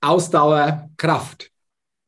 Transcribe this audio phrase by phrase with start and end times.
[0.00, 1.50] Ausdauer, Kraft.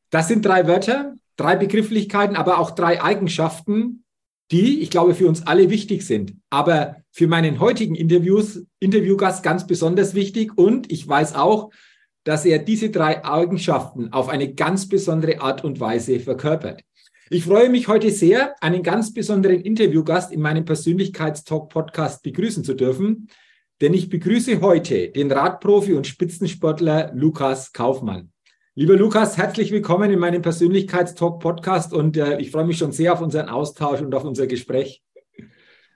[0.09, 4.03] Das sind drei Wörter, drei Begrifflichkeiten, aber auch drei Eigenschaften,
[4.51, 6.35] die, ich glaube, für uns alle wichtig sind.
[6.49, 10.57] Aber für meinen heutigen Interviews, Interviewgast ganz besonders wichtig.
[10.57, 11.71] Und ich weiß auch,
[12.23, 16.81] dass er diese drei Eigenschaften auf eine ganz besondere Art und Weise verkörpert.
[17.29, 23.29] Ich freue mich heute sehr, einen ganz besonderen Interviewgast in meinem Persönlichkeitstalk-Podcast begrüßen zu dürfen,
[23.81, 28.31] denn ich begrüße heute den Radprofi und Spitzensportler Lukas Kaufmann.
[28.75, 33.21] Lieber Lukas, herzlich willkommen in meinem Persönlichkeitstalk-Podcast und äh, ich freue mich schon sehr auf
[33.21, 35.01] unseren Austausch und auf unser Gespräch.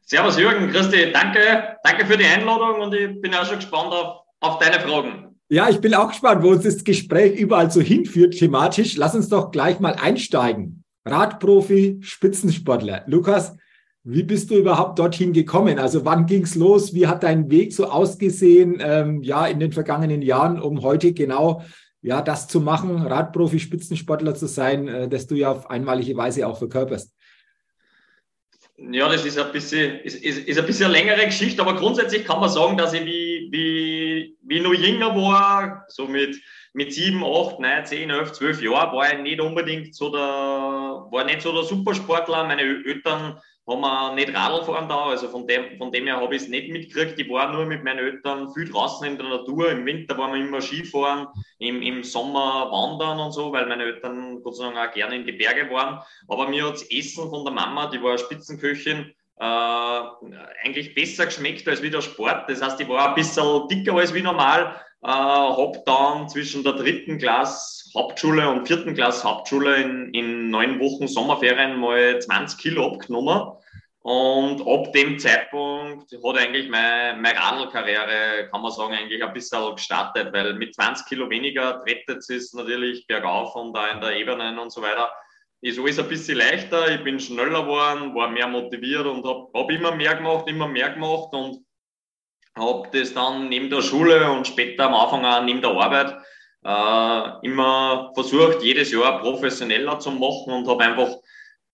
[0.02, 4.24] Servus Jürgen, Christi, danke, danke für die Einladung und ich bin auch schon gespannt auf,
[4.40, 5.36] auf deine Fragen.
[5.50, 8.98] Ja, ich bin auch gespannt, wo uns das Gespräch überall so hinführt thematisch.
[8.98, 10.84] Lass uns doch gleich mal einsteigen.
[11.06, 13.04] Radprofi, Spitzensportler.
[13.06, 13.56] Lukas,
[14.08, 15.80] wie bist du überhaupt dorthin gekommen?
[15.80, 16.94] Also wann ging es los?
[16.94, 21.64] Wie hat dein Weg so ausgesehen, ähm, ja, in den vergangenen Jahren, um heute genau
[22.04, 26.48] ja, das zu machen, Radprofi, Spitzensportler zu sein, äh, das du ja auf einmalige Weise
[26.48, 27.16] auch verkörperst?
[28.78, 32.26] Ja, das ist ein bisschen, ist, ist, ist ein bisschen eine längere Geschichte, aber grundsätzlich
[32.26, 36.40] kann man sagen, dass ich wie, wie, wie noch jünger war, so mit
[36.76, 41.24] mit sieben, acht, neun, zehn, elf, zwölf Jahren war ich nicht unbedingt so der, war
[41.24, 42.44] nicht so der Supersportler.
[42.44, 46.36] Meine Eltern haben wir nicht Radl fahren da, also von dem, von dem her habe
[46.36, 47.20] ich es nicht mitgekriegt.
[47.20, 49.72] Ich war nur mit meinen Eltern viel draußen in der Natur.
[49.72, 51.28] Im Winter waren wir immer Skifahren,
[51.58, 55.26] im, im Sommer wandern und so, weil meine Eltern Gott sei Dank auch gerne in
[55.26, 56.00] die Berge waren.
[56.28, 60.02] Aber mir hat Essen von der Mama, die war Spitzenköchin, äh,
[60.64, 62.48] eigentlich besser geschmeckt als wie der Sport.
[62.48, 66.74] Das heißt, ich war ein bisschen dicker als wie normal, äh, habe dann zwischen der
[66.74, 72.94] dritten Klasse Hauptschule und vierten Klasse Hauptschule in, in neun Wochen Sommerferien mal 20 Kilo
[72.94, 73.54] abgenommen.
[74.06, 79.74] Und ab dem Zeitpunkt hat eigentlich meine, meine Radlkarriere, kann man sagen, eigentlich ein bisschen
[79.74, 84.62] gestartet, weil mit 20 Kilo weniger trettet es natürlich bergauf und da in der Ebene
[84.62, 85.10] und so weiter.
[85.62, 89.72] Ist alles ein bisschen leichter, ich bin schneller geworden, war mehr motiviert und habe hab
[89.72, 91.65] immer mehr gemacht, immer mehr gemacht und
[92.58, 96.16] habe das dann neben der Schule und später am Anfang auch neben der Arbeit
[96.64, 101.16] äh, immer versucht, jedes Jahr professioneller zu machen und habe einfach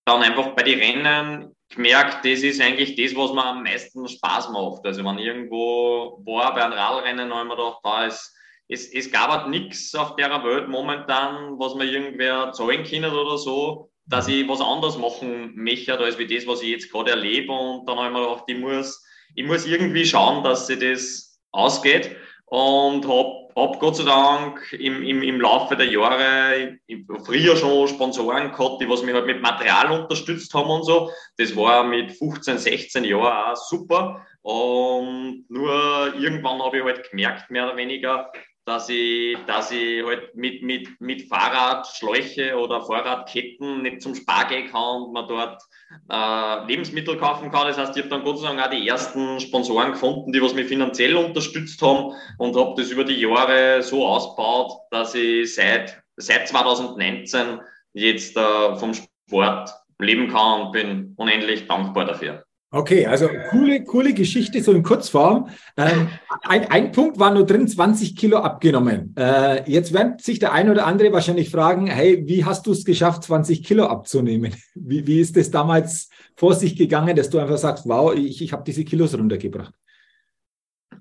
[0.06, 4.50] dann einfach bei den Rennen gemerkt, das ist eigentlich das, was mir am meisten Spaß
[4.50, 4.86] macht.
[4.86, 8.36] Also wenn ich irgendwo war bei einem Radrennen, habe ich mir gedacht, da ist,
[8.68, 13.38] es, es gab halt nichts auf der Welt momentan, was mir irgendwer zahlen kann oder
[13.38, 17.54] so, dass ich was anderes machen möchte, als wie das, was ich jetzt gerade erlebe.
[17.54, 19.06] Und dann habe ich mir gedacht, ich muss
[19.36, 22.16] ich muss irgendwie schauen, dass sich das ausgeht
[22.46, 26.78] und habe hab Gott sei Dank im, im, im Laufe der Jahre
[27.26, 31.12] früher schon Sponsoren gehabt, die was mich halt mit Material unterstützt haben und so.
[31.38, 34.26] Das war mit 15, 16 Jahren auch super.
[34.42, 38.32] Und nur irgendwann habe ich halt gemerkt, mehr oder weniger,
[38.66, 44.70] dass ich, dass ich halt mit, mit, mit Fahrradschläuche oder Fahrradketten nicht zum Spar gehen
[44.72, 45.62] kann und man dort
[46.10, 47.68] äh, Lebensmittel kaufen kann.
[47.68, 50.54] Das heißt, ich habe dann Gott sei Dank auch die ersten Sponsoren gefunden, die was
[50.54, 56.02] mich finanziell unterstützt haben und habe das über die Jahre so ausgebaut, dass ich seit,
[56.18, 57.60] seit 2019
[57.94, 62.44] jetzt äh, vom Sport leben kann und bin unendlich dankbar dafür.
[62.74, 65.50] Okay, also coole, coole Geschichte, so in Kurzform.
[65.76, 66.08] Ähm,
[66.44, 69.14] ein, ein Punkt war nur drin, 20 Kilo abgenommen.
[69.18, 72.86] Äh, jetzt wird sich der eine oder andere wahrscheinlich fragen, hey, wie hast du es
[72.86, 74.56] geschafft, 20 Kilo abzunehmen?
[74.74, 78.54] Wie, wie ist es damals vor sich gegangen, dass du einfach sagst, wow, ich, ich
[78.54, 79.74] habe diese Kilos runtergebracht?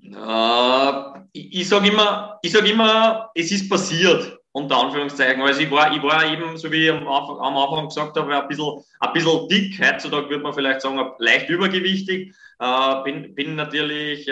[0.03, 5.41] Äh, ich, ich sage immer, ich sag immer, es ist passiert unter Anführungszeichen.
[5.41, 8.83] Also ich war, ich war eben, so wie ich am Anfang, gesagt habe, ein bisschen,
[8.99, 9.79] ein bisschen dick.
[9.79, 12.35] Heutzutage würde man vielleicht sagen, leicht übergewichtig.
[12.59, 14.31] Äh, bin, bin natürlich äh,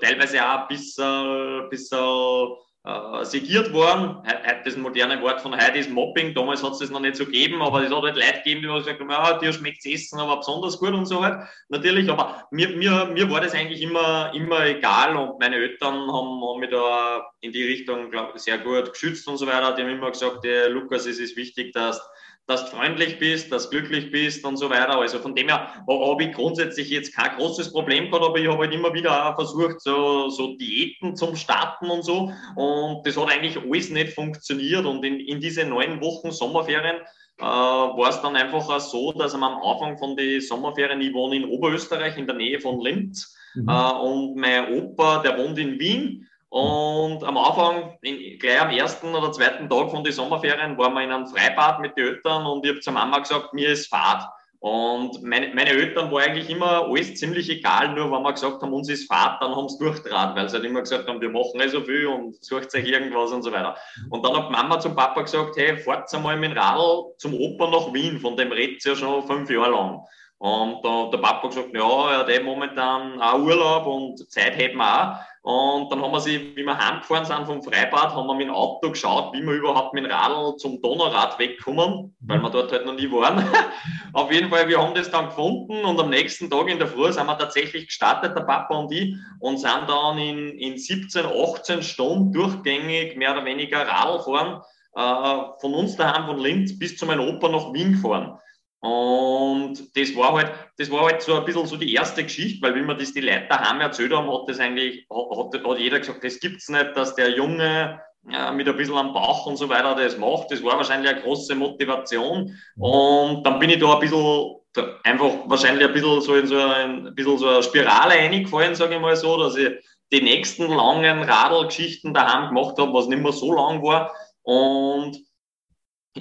[0.00, 2.48] teilweise auch ein bisschen, bisschen
[2.88, 4.16] äh, segiert worden.
[4.64, 6.32] Das moderne Wort von heute ist Mobbing.
[6.32, 8.68] Damals hat es das noch nicht so gegeben, aber es hat halt Leute gegeben, die
[8.68, 11.46] haben gesagt haben, ja, dir schmeckt Essen, aber besonders gut und so halt.
[11.68, 16.42] Natürlich, aber mir, mir, mir war das eigentlich immer, immer egal und meine Eltern haben,
[16.42, 19.74] haben mich da in die Richtung, glaube ich, sehr gut geschützt und so weiter.
[19.76, 22.00] Die haben immer gesagt, Lukas, es ist wichtig, dass
[22.48, 24.98] dass du freundlich bist, dass du glücklich bist und so weiter.
[24.98, 28.64] Also von dem her habe ich grundsätzlich jetzt kein großes Problem gehabt, aber ich habe
[28.64, 32.32] halt immer wieder versucht, so, so Diäten zum Starten und so.
[32.56, 34.86] Und das hat eigentlich alles nicht funktioniert.
[34.86, 36.96] Und in, in diese neun Wochen Sommerferien
[37.36, 41.36] äh, war es dann einfach auch so, dass am Anfang von den Sommerferien, ich wohne
[41.36, 43.68] in Oberösterreich in der Nähe von Linz mhm.
[43.68, 49.14] äh, und mein Opa, der wohnt in Wien und am Anfang, in, gleich am ersten
[49.14, 52.64] oder zweiten Tag von den Sommerferien, waren wir in einem Freibad mit den Eltern und
[52.64, 54.24] ich habe zur Mama gesagt, mir ist Fahrt.
[54.60, 58.72] Und meine, meine Eltern war eigentlich immer alles ziemlich egal, nur wenn wir gesagt haben,
[58.72, 61.60] uns ist Fahrt, dann haben sie durchdraht, weil sie halt immer gesagt haben, wir machen
[61.60, 63.76] eh so viel und sucht euch irgendwas und so weiter.
[64.10, 67.70] Und dann hat Mama zum Papa gesagt, hey, fahrt einmal mit dem Radl zum Opa
[67.70, 70.00] nach Wien, von dem redet ja schon fünf Jahre lang.
[70.38, 74.78] Und da, der Papa gesagt, ja, er hat eh momentan auch Urlaub und Zeit hätten
[74.78, 75.16] wir auch.
[75.48, 78.54] Und dann haben wir sie, wie wir heimgefahren sind vom Freibad, haben wir mit dem
[78.54, 82.84] Auto geschaut, wie wir überhaupt mit dem Radl zum Donaurad wegkommen, weil wir dort halt
[82.84, 83.42] noch nie waren.
[84.12, 87.10] Auf jeden Fall, wir haben das dann gefunden und am nächsten Tag in der Früh
[87.10, 91.82] sind wir tatsächlich gestartet, der Papa und ich, und sind dann in, in 17, 18
[91.82, 94.60] Stunden durchgängig mehr oder weniger Radl fahren,
[94.96, 98.38] äh, von uns daheim von Linz bis zu meinem Opa nach Wien gefahren.
[98.80, 102.74] Und das war halt, das war halt so ein bisschen so die erste Geschichte, weil
[102.74, 106.22] wenn wir das die Leute daheim erzählt haben, hat das eigentlich, hat, hat jeder gesagt,
[106.22, 109.96] das gibt's nicht, dass der Junge äh, mit ein bisschen am Bauch und so weiter
[109.96, 110.50] das macht.
[110.50, 112.56] Das war wahrscheinlich eine große Motivation.
[112.76, 114.56] Und dann bin ich da ein bisschen,
[115.02, 118.94] einfach wahrscheinlich ein bisschen so in so ein, ein bisschen so eine Spirale reingefallen, sage
[118.94, 119.72] ich mal so, dass ich
[120.12, 124.12] die nächsten langen Radlgeschichten daheim gemacht habe, was nicht mehr so lang war.
[124.42, 125.18] Und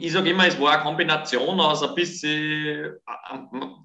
[0.01, 2.91] ich sage immer, es war eine Kombination aus ein bisschen, äh,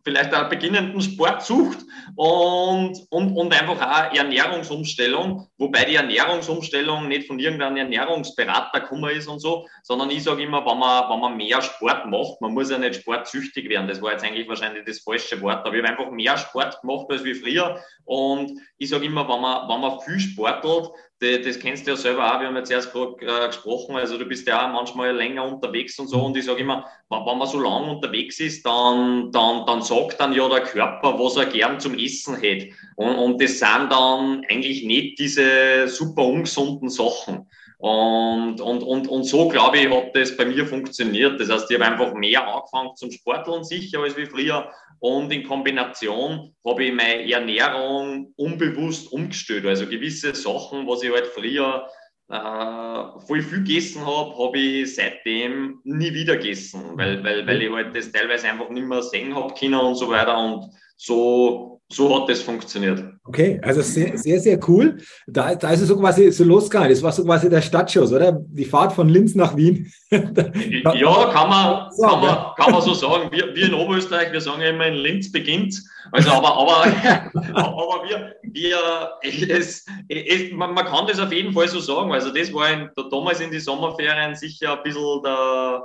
[0.05, 1.79] vielleicht einer beginnenden Sportsucht
[2.17, 9.29] und, und, und einfach auch Ernährungsumstellung, wobei die Ernährungsumstellung nicht von irgendeinem Ernährungsberater gekommen ist
[9.29, 12.71] und so, sondern ich sage immer, wenn man, wenn man mehr Sport macht, man muss
[12.71, 15.91] ja nicht sportsüchtig werden, das war jetzt eigentlich wahrscheinlich das falsche Wort, aber ich habe
[15.91, 20.01] einfach mehr Sport gemacht als wie früher und ich sage immer, wenn man, wenn man
[20.01, 20.91] viel sportelt,
[21.23, 24.25] das kennst du ja selber auch, wir haben jetzt erst gerade äh, gesprochen, also du
[24.25, 27.61] bist ja auch manchmal länger unterwegs und so und ich sage immer, wenn man so
[27.61, 31.97] lange unterwegs ist, dann, dann, dann sagt dann ja der Körper, was er gern zum
[31.97, 37.49] Essen hätte und, und das sind dann eigentlich nicht diese super ungesunden Sachen.
[37.83, 41.41] Und, und, und, und so, glaube ich, hat das bei mir funktioniert.
[41.41, 44.71] Das heißt, ich habe einfach mehr angefangen zum Sporteln sicher als wie früher.
[45.01, 49.67] Und in Kombination habe ich meine Ernährung unbewusst umgestellt.
[49.67, 51.89] Also gewisse Sachen, was ich halt früher
[52.29, 57.73] äh, voll viel gegessen habe, habe ich seitdem nie wieder gegessen, weil, weil, weil ich
[57.73, 60.39] halt das teilweise einfach nicht mehr sehen habe können und so weiter.
[60.39, 63.05] Und so so hat das funktioniert.
[63.25, 64.99] Okay, also sehr, sehr, sehr cool.
[65.27, 66.91] Da, da ist es so quasi so losgegangen.
[66.91, 68.33] Das war so quasi der Stadtschuss, oder?
[68.33, 69.93] Die Fahrt von Linz nach Wien.
[70.11, 73.31] ja, kann man, kann man, kann man so sagen.
[73.31, 75.81] Wir, wir in Oberösterreich, wir sagen immer, in Linz beginnt.
[76.11, 76.85] Also, aber, aber,
[77.55, 78.79] aber wir, wir
[79.23, 82.13] es, es, man, man kann das auf jeden Fall so sagen.
[82.13, 85.85] Also, das war in, damals in die Sommerferien sicher ein bisschen der,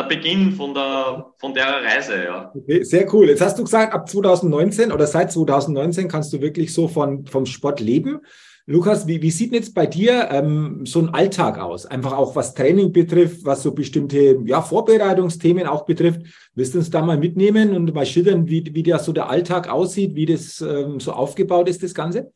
[0.00, 2.52] der Beginn von der, von der Reise, ja.
[2.54, 3.28] Okay, sehr cool.
[3.28, 7.46] Jetzt hast du gesagt, ab 2019 oder seit 2019 kannst du wirklich so von, vom
[7.46, 8.20] Sport leben.
[8.66, 11.86] Lukas, wie, wie sieht jetzt bei dir ähm, so ein Alltag aus?
[11.86, 16.22] Einfach auch was Training betrifft, was so bestimmte ja, Vorbereitungsthemen auch betrifft.
[16.54, 19.68] Willst du uns da mal mitnehmen und mal schildern, wie, wie der, so der Alltag
[19.68, 22.32] aussieht, wie das ähm, so aufgebaut ist, das Ganze?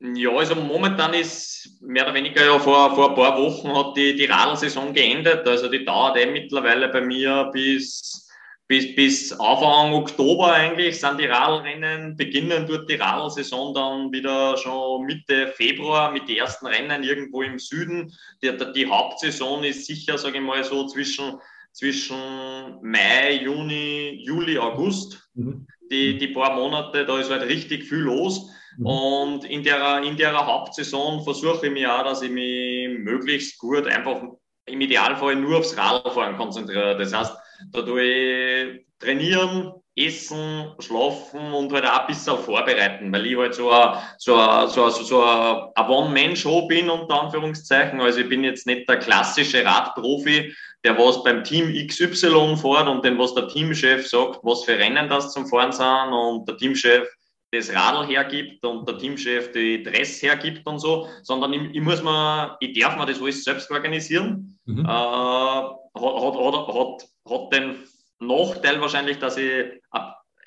[0.00, 4.14] Ja, also momentan ist mehr oder weniger ja vor, vor ein paar Wochen hat die,
[4.14, 5.46] die Radlsaison geendet.
[5.46, 8.28] Also die dauert eh mittlerweile bei mir bis,
[8.68, 15.04] bis, bis Anfang Oktober eigentlich sind die Radlrennen, beginnen dort die Radlsaison dann wieder schon
[15.04, 18.12] Mitte Februar mit den ersten Rennen irgendwo im Süden.
[18.40, 21.40] Die, die Hauptsaison ist sicher, sage ich mal, so zwischen,
[21.72, 22.16] zwischen
[22.82, 25.28] Mai, Juni, Juli, August.
[25.34, 25.66] Mhm.
[25.90, 28.48] Die, die paar Monate, da ist halt richtig viel los.
[28.78, 28.86] Mhm.
[28.86, 33.86] Und in der, in der Hauptsaison versuche ich mir auch, dass ich mich möglichst gut
[33.86, 34.22] einfach
[34.66, 36.96] im Idealfall nur aufs Radfahren konzentriere.
[36.96, 37.36] Das heißt,
[37.72, 43.54] da tue ich trainieren, essen, schlafen und halt auch ein bisschen vorbereiten, weil ich halt
[43.54, 48.00] so ein, so ein, so ein, so ein One-Man-Show bin, unter Anführungszeichen.
[48.00, 50.54] Also ich bin jetzt nicht der klassische Radprofi,
[50.84, 55.08] der was beim Team XY fährt und den was der Teamchef sagt, was für Rennen
[55.08, 57.08] das zum Fahren sind und der Teamchef
[57.50, 62.02] das Radl hergibt und der Teamchef die Dress hergibt und so, sondern ich, ich muss
[62.02, 64.58] mir, ich darf mir das alles selbst organisieren.
[64.66, 64.84] Mhm.
[64.84, 67.76] Äh, hat, hat, hat, hat den
[68.20, 69.64] Nachteil wahrscheinlich, dass ich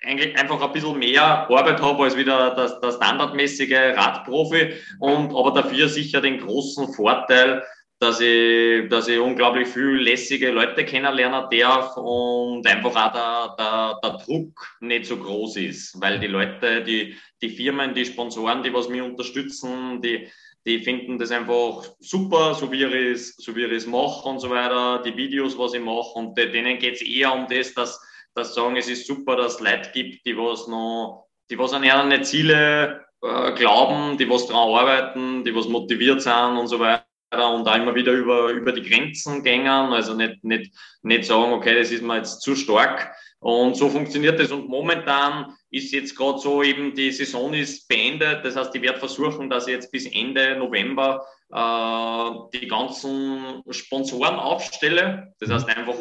[0.03, 5.51] eigentlich einfach ein bisschen mehr Arbeit habe als wieder der, der standardmäßige Radprofi und aber
[5.51, 7.63] dafür sicher den großen Vorteil,
[8.01, 13.99] dass ich, dass ich unglaublich viel lässige Leute kennenlernen darf und einfach auch der, der,
[14.03, 18.73] der Druck nicht so groß ist, weil die Leute, die, die Firmen, die Sponsoren, die
[18.73, 20.27] was mich unterstützen, die,
[20.65, 24.39] die finden das einfach super, so wie ich es, so wie ich es mache und
[24.39, 28.01] so weiter, die Videos, was ich mache und denen geht es eher um das, dass,
[28.33, 31.83] dass sagen, es ist super, dass es Leute gibt, die was noch, die was an
[31.83, 37.05] ihre Ziele äh, glauben, die was daran arbeiten, die was motiviert sind und so weiter
[37.31, 41.77] und da immer wieder über, über die Grenzen gängen, also nicht, nicht, nicht sagen, okay,
[41.77, 43.13] das ist mir jetzt zu stark.
[43.39, 44.51] Und so funktioniert das.
[44.51, 48.43] Und momentan ist jetzt gerade so eben, die Saison ist beendet.
[48.43, 54.35] Das heißt, ich werde versuchen, dass ich jetzt bis Ende November äh, die ganzen Sponsoren
[54.35, 55.33] aufstelle.
[55.39, 55.95] Das heißt einfach,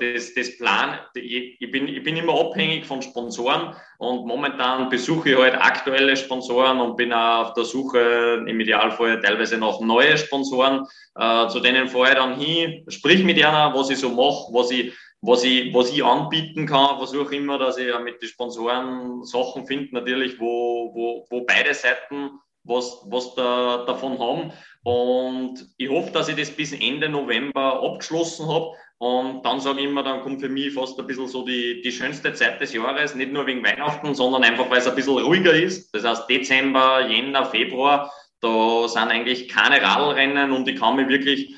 [0.00, 4.88] äh, das, das Plan, ich, ich, bin, ich bin immer abhängig von Sponsoren und momentan
[4.88, 9.82] besuche ich halt aktuelle Sponsoren und bin auch auf der Suche im Idealfall teilweise noch
[9.82, 10.86] neue Sponsoren.
[11.14, 14.70] Äh, zu denen fahre ich dann hin, sprich mit einer, was ich so mache, was
[14.70, 14.94] ich
[15.26, 19.94] was ich, was ich anbieten kann, versuche immer, dass ich mit den Sponsoren Sachen finde,
[19.94, 24.52] natürlich, wo, wo, wo beide Seiten was, was da, davon haben.
[24.82, 28.72] Und ich hoffe, dass ich das bis Ende November abgeschlossen habe.
[28.98, 31.92] Und dann sage ich immer, dann kommt für mich fast ein bisschen so die, die
[31.92, 35.52] schönste Zeit des Jahres, nicht nur wegen Weihnachten, sondern einfach, weil es ein bisschen ruhiger
[35.52, 35.94] ist.
[35.94, 41.54] Das heißt, Dezember, Jänner, Februar, da sind eigentlich keine Radlrennen und ich kann mich wirklich,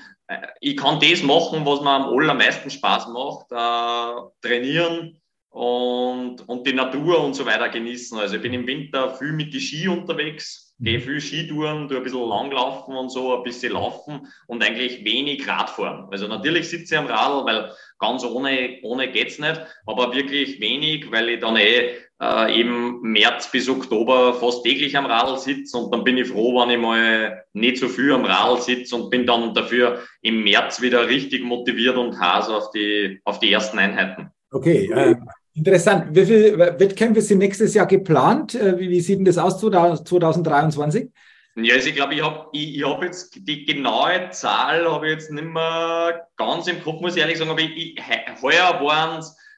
[0.61, 5.21] ich kann das machen, was mir am allermeisten Spaß macht, äh, trainieren,
[5.57, 8.19] und, und die Natur und so weiter genießen.
[8.19, 12.03] Also ich bin im Winter viel mit die Ski unterwegs, gehe viel Skitouren, tue ein
[12.03, 16.09] bisschen langlaufen und so, ein bisschen laufen und eigentlich wenig Radfahren.
[16.11, 21.11] Also natürlich sitze ich am Radl, weil ganz ohne, ohne geht's nicht, aber wirklich wenig,
[21.11, 25.93] weil ich dann eh äh, eben März bis Oktober fast täglich am Radl sitze und
[25.93, 29.27] dann bin ich froh, wenn ich mal nicht so viel am Radl sitze und bin
[29.27, 34.31] dann dafür im März wieder richtig motiviert und heiß auf die, auf die ersten Einheiten.
[34.51, 35.17] Okay, äh,
[35.57, 36.15] Interessant.
[36.15, 38.55] Wie viele Wettkämpfe sind nächstes Jahr geplant?
[38.55, 41.09] Äh, wie, wie sieht denn das aus 2023?
[41.57, 45.13] Ja, also ich glaube, ich habe ich, ich hab jetzt die genaue Zahl habe ich
[45.15, 48.03] jetzt nicht mehr ganz im Kopf, muss ich ehrlich sagen, aber ich, ich,
[48.43, 48.79] heuer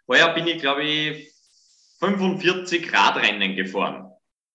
[0.06, 1.32] heuer bin ich, glaube ich,
[1.98, 4.08] 45 Radrennen gefahren.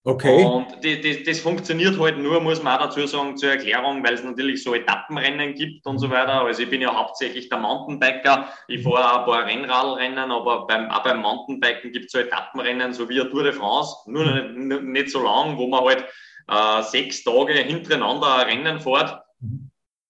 [0.05, 0.43] Okay.
[0.43, 4.15] Und das, das, das, funktioniert halt nur, muss man auch dazu sagen, zur Erklärung, weil
[4.15, 6.41] es natürlich so Etappenrennen gibt und so weiter.
[6.41, 8.49] Also ich bin ja hauptsächlich der Mountainbiker.
[8.67, 12.91] Ich fahre auch ein paar Rennradrennen, aber beim, auch beim Mountainbiken gibt es so Etappenrennen,
[12.91, 16.05] so wie Tour de France, nur nicht, nicht so lang, wo man halt
[16.49, 19.21] äh, sechs Tage hintereinander ein Rennen fährt.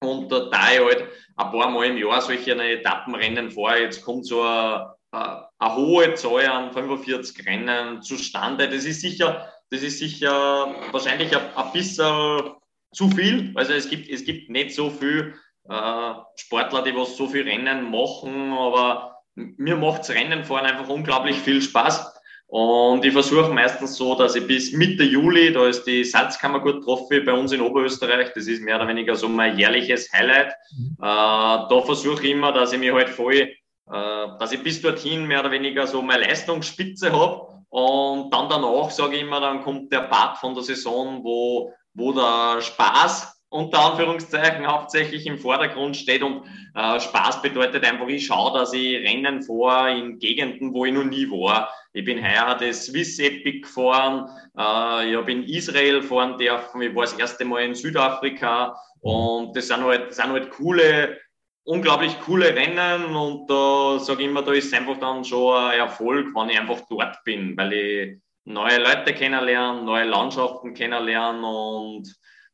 [0.01, 4.25] Und äh, da ich halt ein paar Mal im Jahr solche Etappenrennen fahre, jetzt kommt
[4.25, 8.67] so eine, eine hohe Zahl an 45 Rennen zustande.
[8.67, 12.51] Das ist sicher das ist sicher wahrscheinlich ein, ein bisschen
[12.93, 13.51] zu viel.
[13.55, 15.33] Also es gibt, es gibt nicht so viel
[15.67, 20.89] äh, Sportler, die was so viel Rennen machen, aber mir macht das Rennen fahren einfach
[20.89, 22.13] unglaublich viel Spaß.
[22.45, 27.21] Und ich versuche meistens so, dass ich bis Mitte Juli, da ist die Salzkammergut Trophy
[27.21, 30.53] bei uns in Oberösterreich, das ist mehr oder weniger so mein jährliches Highlight.
[30.77, 30.97] Mhm.
[30.99, 33.55] Äh, da versuche ich immer, dass ich mich halt voll, äh,
[33.85, 39.15] dass ich bis dorthin mehr oder weniger so meine Leistungsspitze habe und dann danach, sage
[39.15, 44.67] ich immer, dann kommt der Part von der Saison, wo, wo der Spaß unter Anführungszeichen
[44.67, 46.21] hauptsächlich im Vordergrund steht.
[46.21, 46.43] Und
[46.75, 51.03] äh, Spaß bedeutet einfach, ich schaue, dass ich Rennen vor in Gegenden, wo ich noch
[51.03, 51.67] nie war.
[51.93, 56.93] Ich bin heuer das Swiss Epic gefahren, äh, ich habe in Israel fahren dürfen, ich
[56.93, 58.75] war das erste Mal in Südafrika.
[59.01, 61.17] Und das sind halt, das sind halt coole
[61.65, 66.27] unglaublich coole Rennen und da sage ich immer, da ist einfach dann schon ein Erfolg,
[66.35, 72.07] wenn ich einfach dort bin, weil ich neue Leute kennenlernen, neue Landschaften kennenlernen und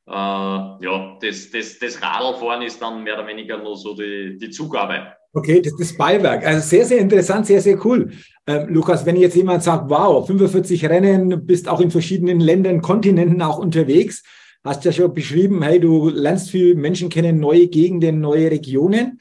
[0.08, 4.50] äh, ja, das, das, das Radlfahren ist dann mehr oder weniger nur so die, die
[4.50, 5.14] Zugabe.
[5.34, 6.46] Okay, das ist Beiwerk.
[6.46, 8.12] Also sehr, sehr interessant, sehr, sehr cool.
[8.48, 13.42] Ähm, Lukas, wenn jetzt jemand sagt, wow, 45 Rennen, bist auch in verschiedenen Ländern, Kontinenten
[13.44, 14.24] auch unterwegs,
[14.64, 19.20] hast ja schon beschrieben, hey, du lernst viel Menschen kennen, neue Gegenden, neue Regionen.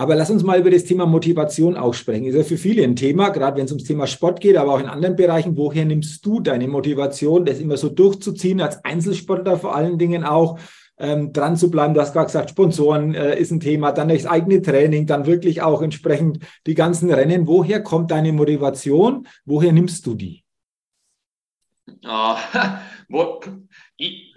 [0.00, 2.24] Aber lass uns mal über das Thema Motivation auch sprechen.
[2.24, 4.80] Ist ja für viele ein Thema, gerade wenn es ums Thema Sport geht, aber auch
[4.80, 5.58] in anderen Bereichen.
[5.58, 10.58] Woher nimmst du deine Motivation, das immer so durchzuziehen, als Einzelsportler vor allen Dingen auch,
[10.96, 11.92] ähm, dran zu bleiben?
[11.92, 15.60] Du hast gerade gesagt, Sponsoren äh, ist ein Thema, dann das eigene Training, dann wirklich
[15.60, 17.46] auch entsprechend die ganzen Rennen.
[17.46, 19.26] Woher kommt deine Motivation?
[19.44, 20.44] Woher nimmst du die?
[23.10, 23.40] wo,
[23.98, 24.29] ich,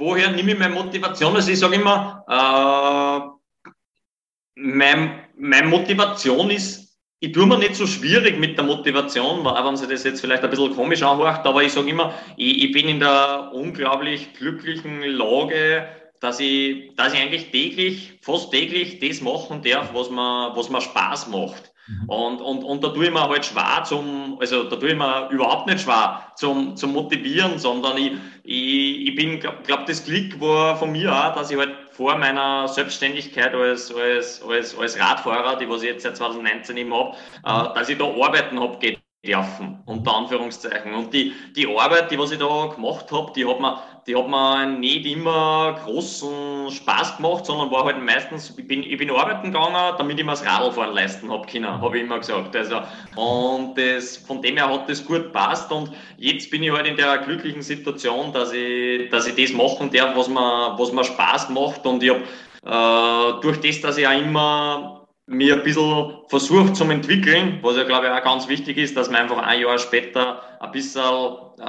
[0.00, 1.36] woher nehme ich meine Motivation?
[1.36, 3.70] Also ich sage immer, äh,
[4.56, 9.76] mein, meine Motivation ist, ich tue mir nicht so schwierig mit der Motivation, auch wenn
[9.76, 12.88] sich das jetzt vielleicht ein bisschen komisch anhört, aber ich sage immer, ich, ich bin
[12.88, 15.86] in der unglaublich glücklichen Lage,
[16.20, 20.80] dass ich, dass ich eigentlich täglich, fast täglich das machen darf, was mir, was mir
[20.80, 21.69] Spaß macht.
[21.90, 22.08] Mhm.
[22.08, 25.28] Und, und, und da tue ich mir halt schwer zum, also da tue ich mir
[25.30, 28.12] überhaupt nicht schwer zum, zum Motivieren, sondern ich,
[28.44, 32.16] ich, ich bin, glaube glaub, das Glück war von mir auch, dass ich halt vor
[32.16, 37.16] meiner Selbstständigkeit als, als, als, als Radfahrer, die was ich jetzt seit 2019 eben habe,
[37.44, 38.78] äh, dass ich da arbeiten habe
[39.26, 40.94] dürfen, unter Anführungszeichen.
[40.94, 44.28] Und die, die Arbeit, die was ich da gemacht habe, die hat mir, die hat
[44.28, 49.52] mir nicht immer großen Spaß gemacht, sondern war halt meistens, ich bin, ich bin arbeiten
[49.52, 52.56] gegangen, damit ich mir das Radlfahren leisten habe können, habe ich immer gesagt.
[52.56, 52.80] Also,
[53.16, 56.96] und das, von dem her hat das gut passt und jetzt bin ich halt in
[56.96, 61.50] der glücklichen Situation, dass ich, dass ich das machen darf, was mir, was mir Spaß
[61.50, 62.22] macht und ich habe
[62.64, 64.99] äh, durch das, dass ich auch immer
[65.30, 69.08] mir ein bisschen versucht zum entwickeln, was ja glaube ich auch ganz wichtig ist, dass
[69.08, 71.04] man einfach ein Jahr später ein bisschen
[71.60, 71.64] äh,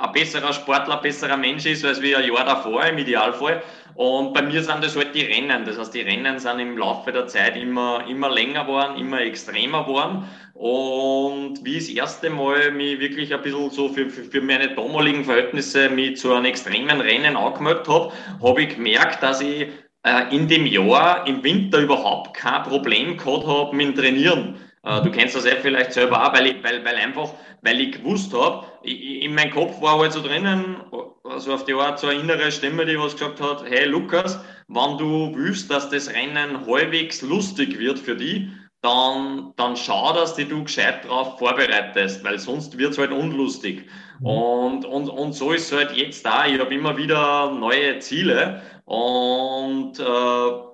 [0.00, 3.62] ein besserer Sportler, ein besserer Mensch ist, als wie ein Jahr davor im Idealfall.
[3.94, 5.64] Und bei mir sind das halt die Rennen.
[5.64, 9.84] Das heißt, die Rennen sind im Laufe der Zeit immer, immer länger geworden, immer extremer
[9.84, 10.24] geworden.
[10.54, 14.74] Und wie ich das erste Mal mich wirklich ein bisschen so für, für, für meine
[14.74, 19.68] damaligen Verhältnisse mit zu einem extremen Rennen angemeldet habe, habe ich gemerkt, dass ich
[20.02, 24.56] äh, in dem Jahr im Winter überhaupt kein Problem gehabt habe mit dem Trainieren.
[24.84, 27.30] Äh, du kennst das ja vielleicht selber auch, weil, ich, weil, weil einfach,
[27.62, 30.76] weil ich gewusst habe, in meinem Kopf war halt so drinnen,
[31.24, 34.98] also auf die Art so eine innere Stimme, die was gesagt hat, hey Lukas, wenn
[34.98, 38.48] du willst, dass das Rennen halbwegs lustig wird für dich,
[38.80, 43.86] dann, dann schau, dass dich du gescheit drauf vorbereitest, weil sonst wird es halt unlustig.
[44.20, 44.26] Mhm.
[44.26, 46.46] Und, und, und so ist es halt jetzt da.
[46.46, 50.68] Ich habe immer wieder neue Ziele und äh,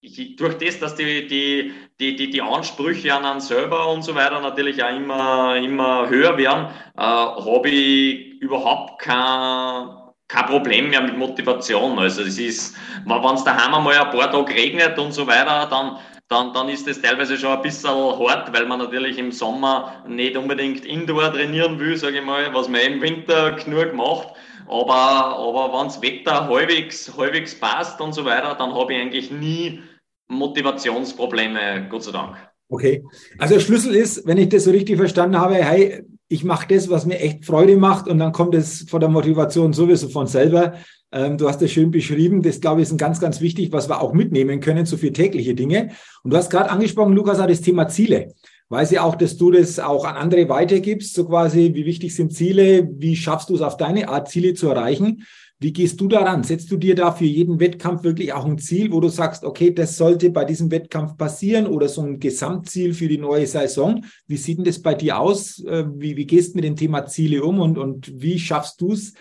[0.00, 4.14] ich, durch das, dass die, die, die, die, die Ansprüche an einen selber und so
[4.14, 9.88] weiter natürlich auch immer, immer höher werden, äh, habe ich überhaupt kein,
[10.28, 11.98] kein Problem mehr mit Motivation.
[11.98, 15.98] Also es ist, wenn es daheim einmal ein paar Tage regnet und so weiter, dann,
[16.28, 20.36] dann, dann ist das teilweise schon ein bisschen hart, weil man natürlich im Sommer nicht
[20.36, 24.28] unbedingt Indoor trainieren will, sage ich mal, was man im Winter genug macht.
[24.66, 29.30] Aber, aber wenn das Wetter halbwegs, halbwegs passt und so weiter, dann habe ich eigentlich
[29.30, 29.80] nie
[30.28, 32.36] Motivationsprobleme, Gott sei Dank.
[32.68, 33.04] Okay,
[33.38, 37.04] also Schlüssel ist, wenn ich das so richtig verstanden habe, hey, ich mache das, was
[37.04, 40.72] mir echt Freude macht und dann kommt es von der Motivation sowieso von selber.
[41.14, 42.42] Ähm, du hast das schön beschrieben.
[42.42, 45.12] Das, glaube ich, ist ein ganz, ganz wichtig, was wir auch mitnehmen können, so für
[45.12, 45.90] tägliche Dinge.
[46.22, 48.34] Und du hast gerade angesprochen, Lukas, auch das Thema Ziele
[48.68, 52.32] weiß ja auch, dass du das auch an andere weitergibst, so quasi, wie wichtig sind
[52.32, 55.24] Ziele, wie schaffst du es auf deine Art, Ziele zu erreichen?
[55.60, 56.42] Wie gehst du daran?
[56.42, 59.72] Setzt du dir da für jeden Wettkampf wirklich auch ein Ziel, wo du sagst, okay,
[59.72, 64.04] das sollte bei diesem Wettkampf passieren oder so ein Gesamtziel für die neue Saison?
[64.26, 65.64] Wie sieht denn das bei dir aus?
[65.64, 68.92] Äh, wie, wie gehst du mit dem Thema Ziele um und, und wie schaffst du
[68.92, 69.14] es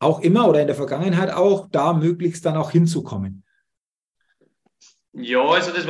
[0.00, 3.44] auch immer oder in der Vergangenheit auch, da möglichst dann auch hinzukommen?
[5.12, 5.86] Ja, also das,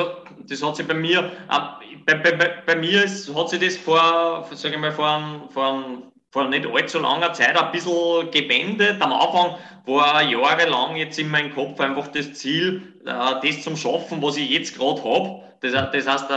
[0.49, 4.47] das hat sich bei mir, äh, bei, bei, bei mir ist, hat sich das vor,
[4.53, 5.85] sage ich mal, vor, vor,
[6.31, 9.01] vor nicht allzu langer Zeit ein bisschen gewendet.
[9.01, 14.23] Am Anfang war jahrelang jetzt in meinem Kopf einfach das Ziel, äh, das zum Schaffen,
[14.23, 15.43] was ich jetzt gerade habe.
[15.61, 16.31] Das, das heißt,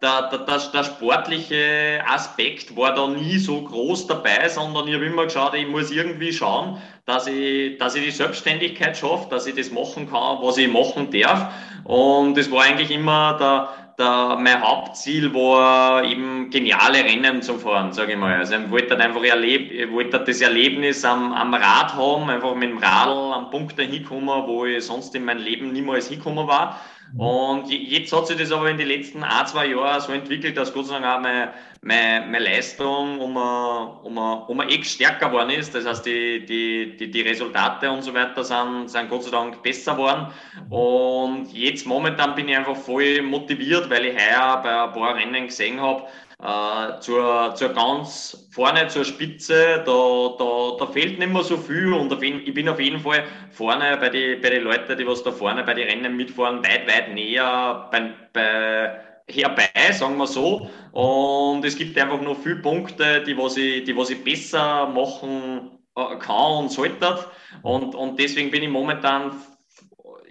[0.00, 5.06] der, der, der, der, sportliche Aspekt war da nie so groß dabei, sondern ich habe
[5.06, 9.56] immer geschaut, ich muss irgendwie schauen, dass ich, dass ich die Selbstständigkeit schaffe, dass ich
[9.56, 11.52] das machen kann, was ich machen darf.
[11.84, 17.92] Und das war eigentlich immer der, der, mein Hauptziel war eben geniale Rennen zu fahren,
[17.92, 18.36] sage ich mal.
[18.36, 22.54] Also ich wollte dann einfach erleb, ich wollte das Erlebnis am, am Rad haben, einfach
[22.54, 26.80] mit dem Radl am Punkt hinkommen, wo ich sonst in meinem Leben niemals hinkommen war.
[27.12, 27.20] Mhm.
[27.20, 30.72] Und jetzt hat sich das aber in den letzten ein, zwei Jahren so entwickelt, dass
[30.72, 35.50] Gott sei Dank auch meine, meine, meine Leistung um, um, um ein Eck stärker geworden
[35.50, 35.74] ist.
[35.74, 39.62] Das heißt, die, die, die, die Resultate und so weiter sind, sind Gott sei Dank
[39.62, 40.28] besser geworden.
[40.66, 40.72] Mhm.
[40.72, 45.46] Und jetzt momentan bin ich einfach voll motiviert, weil ich heuer bei ein paar Rennen
[45.46, 46.04] gesehen habe,
[46.42, 51.92] äh, zur, zur ganz vorne, zur Spitze, da, da, da fehlt nicht mehr so viel
[51.92, 55.22] und jeden, ich bin auf jeden Fall vorne bei den bei die Leuten, die was
[55.22, 60.70] da vorne bei den Rennen mitfahren, weit, weit näher bei, bei herbei, sagen wir so.
[60.92, 65.78] Und es gibt einfach noch viele Punkte, die was ich, die was ich besser machen
[65.96, 67.26] äh, kann und sollte.
[67.62, 69.32] Und, und deswegen bin ich momentan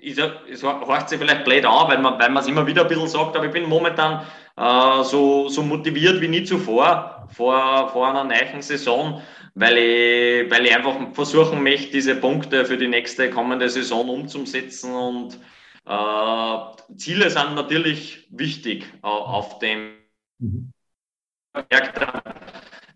[0.01, 3.35] ist, es hört sich vielleicht blöd an, weil man es immer wieder ein bisschen sagt,
[3.35, 4.25] aber ich bin momentan
[4.57, 9.21] äh, so, so motiviert wie nie zuvor vor, vor einer neuen Saison,
[9.55, 14.93] weil ich, weil ich einfach versuchen möchte, diese Punkte für die nächste kommende Saison umzusetzen
[14.93, 15.39] und
[15.85, 19.93] äh, Ziele sind natürlich wichtig äh, auf dem
[20.39, 20.71] mhm.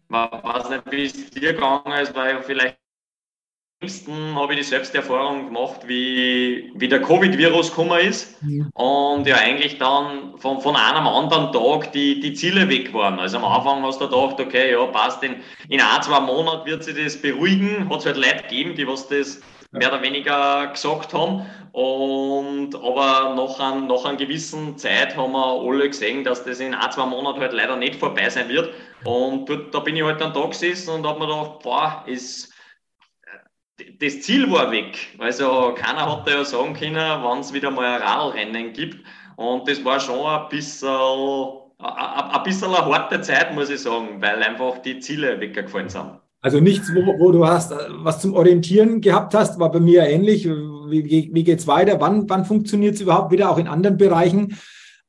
[0.08, 2.78] Man weiß nicht, es dir gegangen ist, weil vielleicht
[3.82, 8.66] längsten habe ich die Selbsterfahrung gemacht, wie, wie der Covid-Virus gekommen ist ja.
[8.76, 13.20] und ja eigentlich dann von, von einem anderen Tag die, die Ziele weg waren.
[13.20, 15.38] Also am Anfang hast du gedacht, okay, ja, passt, in,
[15.70, 17.90] in ein, zwei Monaten wird sich das beruhigen.
[17.90, 19.42] Hat es halt Leute gegeben, die was das
[19.72, 21.48] mehr oder weniger gesagt haben.
[21.72, 26.76] Und aber nach, ein, nach einer gewissen Zeit haben wir alle gesehen, dass das in
[26.76, 28.70] ein, zwei Monaten halt leider nicht vorbei sein wird.
[29.06, 32.52] Und dort, da bin ich halt dann da gesessen und habe mir gedacht, boah, ist
[34.00, 34.98] das Ziel war weg.
[35.18, 38.98] Also keiner hat ja sagen können, wann es wieder mal ein Radlrennen gibt.
[39.36, 40.90] Und das war schon ein bisschen,
[41.80, 46.20] ein bisschen eine harte Zeit, muss ich sagen, weil einfach die Ziele weggefallen sind.
[46.42, 50.46] Also nichts, wo, wo, du hast was zum Orientieren gehabt hast, war bei mir ähnlich.
[50.46, 52.00] Wie, wie geht es weiter?
[52.00, 54.58] Wann, wann funktioniert es überhaupt wieder, auch in anderen Bereichen?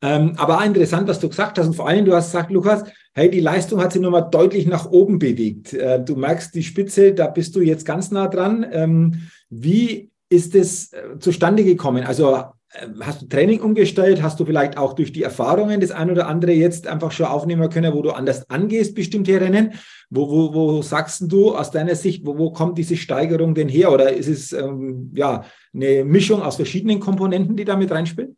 [0.03, 1.69] Ähm, aber interessant, was du gesagt hast.
[1.69, 4.91] Und vor allem, du hast gesagt, Lukas, hey, die Leistung hat sich nochmal deutlich nach
[4.91, 5.75] oben bewegt.
[5.75, 8.67] Äh, du merkst die Spitze, da bist du jetzt ganz nah dran.
[8.73, 12.05] Ähm, wie ist es äh, zustande gekommen?
[12.05, 14.23] Also äh, hast du Training umgestellt?
[14.23, 17.69] Hast du vielleicht auch durch die Erfahrungen das ein oder andere jetzt einfach schon aufnehmen
[17.69, 19.75] können, wo du anders angehst, bestimmte Rennen?
[20.09, 23.93] Wo, wo, wo sagst du aus deiner Sicht, wo, wo kommt diese Steigerung denn her?
[23.93, 25.45] Oder ist es ähm, ja
[25.75, 28.37] eine Mischung aus verschiedenen Komponenten, die da mit reinspielen?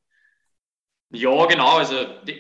[1.15, 1.77] Ja, genau.
[1.77, 1.95] Also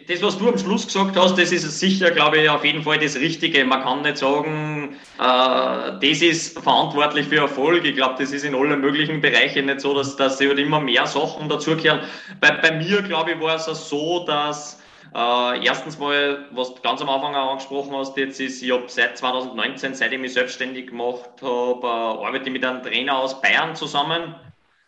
[0.08, 2.98] das, was du am Schluss gesagt hast, das ist sicher, glaube ich, auf jeden Fall
[2.98, 3.64] das Richtige.
[3.64, 7.84] Man kann nicht sagen, äh, das ist verantwortlich für Erfolg.
[7.84, 11.06] Ich glaube, das ist in allen möglichen Bereichen nicht so, dass, dass halt immer mehr
[11.06, 12.00] Sachen dazugehören.
[12.40, 14.82] Bei, bei mir, glaube ich, war es auch so, dass
[15.14, 18.86] äh, erstens mal, was du ganz am Anfang auch angesprochen hast, jetzt ist, ich habe
[18.88, 23.40] seit 2019, seit ich mich selbstständig gemacht habe, äh, arbeite ich mit einem Trainer aus
[23.40, 24.34] Bayern zusammen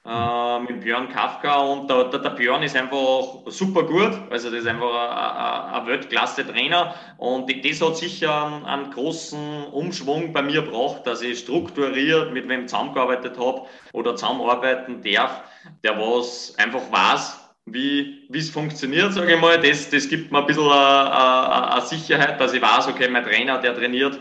[0.07, 4.61] äh, mit Björn Kafka und der, der, der, Björn ist einfach super gut, also das
[4.61, 11.07] ist einfach ein, Weltklasse-Trainer und das hat sicher einen, einen, großen Umschwung bei mir gebracht,
[11.07, 15.43] dass ich strukturiert mit wem zusammengearbeitet habe oder zusammenarbeiten darf,
[15.83, 19.61] der was einfach weiß, wie es funktioniert, sage ich mal.
[19.61, 23.75] Das, das gibt mir ein bisschen eine Sicherheit, dass ich weiß, okay, mein Trainer, der
[23.75, 24.21] trainiert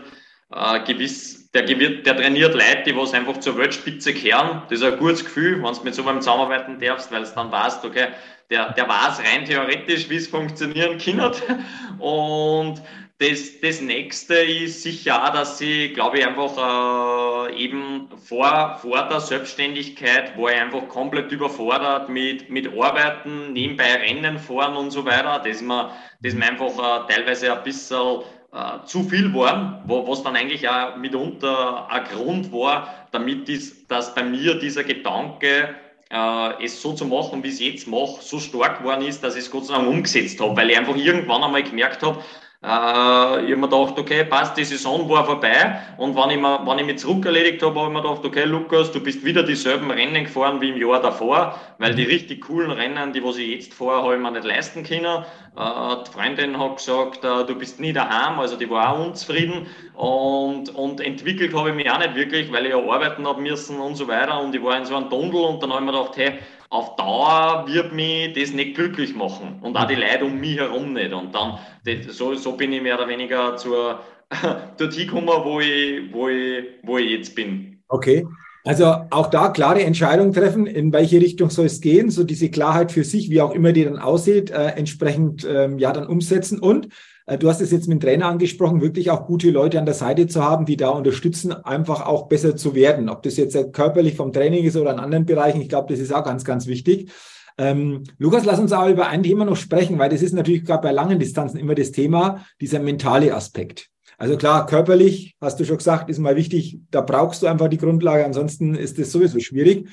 [0.52, 4.62] äh, gewiss der, der trainiert Leute, die was einfach zur Weltspitze kehren.
[4.68, 7.50] Das ist ein gutes Gefühl, wenn du mit so einem zusammenarbeiten darfst, weil es dann
[7.50, 8.08] weißt, okay,
[8.50, 11.32] der, der weiß rein theoretisch, wie es funktionieren kann.
[11.98, 12.82] Und
[13.18, 19.08] das, das nächste ist sicher auch, dass ich, glaube ich, einfach äh, eben vor, vor
[19.08, 25.04] der Selbstständigkeit war ich einfach komplett überfordert mit, mit Arbeiten, nebenbei Rennen fahren und so
[25.06, 25.38] weiter.
[25.38, 28.20] Das ist mir, das ist mir einfach äh, teilweise ein bisschen
[28.56, 33.90] äh, zu viel waren, wo, was dann eigentlich auch mitunter ein Grund war, damit ist,
[33.90, 35.74] dass bei mir dieser Gedanke,
[36.10, 39.36] äh, es so zu machen, wie ich es jetzt mache, so stark geworden ist, dass
[39.36, 42.22] ich es Gott sei Dank umgesetzt habe, weil ich einfach irgendwann einmal gemerkt habe,
[42.62, 45.78] äh, ich habe mir gedacht, okay, passt, die Saison war vorbei.
[45.98, 48.44] Und wenn ich, mir, wenn ich mich zurück erledigt habe, habe ich mir gedacht, okay,
[48.44, 52.70] Lukas, du bist wieder dieselben Rennen gefahren wie im Jahr davor, weil die richtig coolen
[52.70, 55.04] Rennen, die was ich jetzt fahre, habe ich mir nicht leisten können.
[55.04, 59.66] Äh, die Freundin hat gesagt, äh, du bist nie daheim, also die war auch unzufrieden.
[59.94, 63.78] Und, und entwickelt habe ich mich auch nicht wirklich, weil ich ja arbeiten habe müssen
[63.78, 64.40] und so weiter.
[64.40, 66.38] Und ich war in so einem Tunnel und dann habe ich mir gedacht, hey,
[66.70, 70.92] auf Dauer wird mich das nicht glücklich machen und auch die Leute um mich herum
[70.92, 71.12] nicht.
[71.12, 74.00] Und dann, das, so, so bin ich mehr oder weniger zur,
[74.78, 77.78] dorthin gekommen, wo ich, wo, ich, wo ich jetzt bin.
[77.88, 78.26] Okay.
[78.64, 82.90] Also auch da klare Entscheidungen treffen, in welche Richtung soll es gehen, so diese Klarheit
[82.90, 86.88] für sich, wie auch immer die dann aussieht, äh, entsprechend ähm, ja dann umsetzen und
[87.26, 90.28] du hast es jetzt mit dem Trainer angesprochen, wirklich auch gute Leute an der Seite
[90.28, 93.08] zu haben, die da unterstützen, einfach auch besser zu werden.
[93.08, 96.14] Ob das jetzt körperlich vom Training ist oder in anderen Bereichen, ich glaube, das ist
[96.14, 97.10] auch ganz, ganz wichtig.
[97.58, 100.82] Ähm, Lukas, lass uns aber über ein Thema noch sprechen, weil das ist natürlich gerade
[100.82, 103.88] bei langen Distanzen immer das Thema, dieser mentale Aspekt.
[104.18, 107.78] Also klar, körperlich, hast du schon gesagt, ist mal wichtig, da brauchst du einfach die
[107.78, 109.88] Grundlage, ansonsten ist das sowieso schwierig.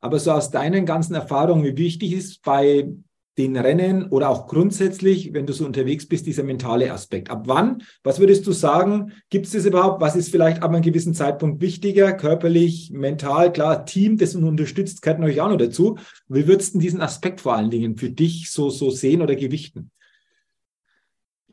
[0.00, 2.88] Aber so aus deinen ganzen Erfahrungen, wie wichtig ist bei
[3.38, 7.30] den Rennen oder auch grundsätzlich, wenn du so unterwegs bist, dieser mentale Aspekt.
[7.30, 10.00] Ab wann, was würdest du sagen, gibt es das überhaupt?
[10.00, 13.52] Was ist vielleicht ab einem gewissen Zeitpunkt wichtiger, körperlich, mental?
[13.52, 15.98] Klar, Team, das unterstützt, gehört natürlich auch noch dazu.
[16.28, 19.90] Wie würdest du diesen Aspekt vor allen Dingen für dich so, so sehen oder gewichten?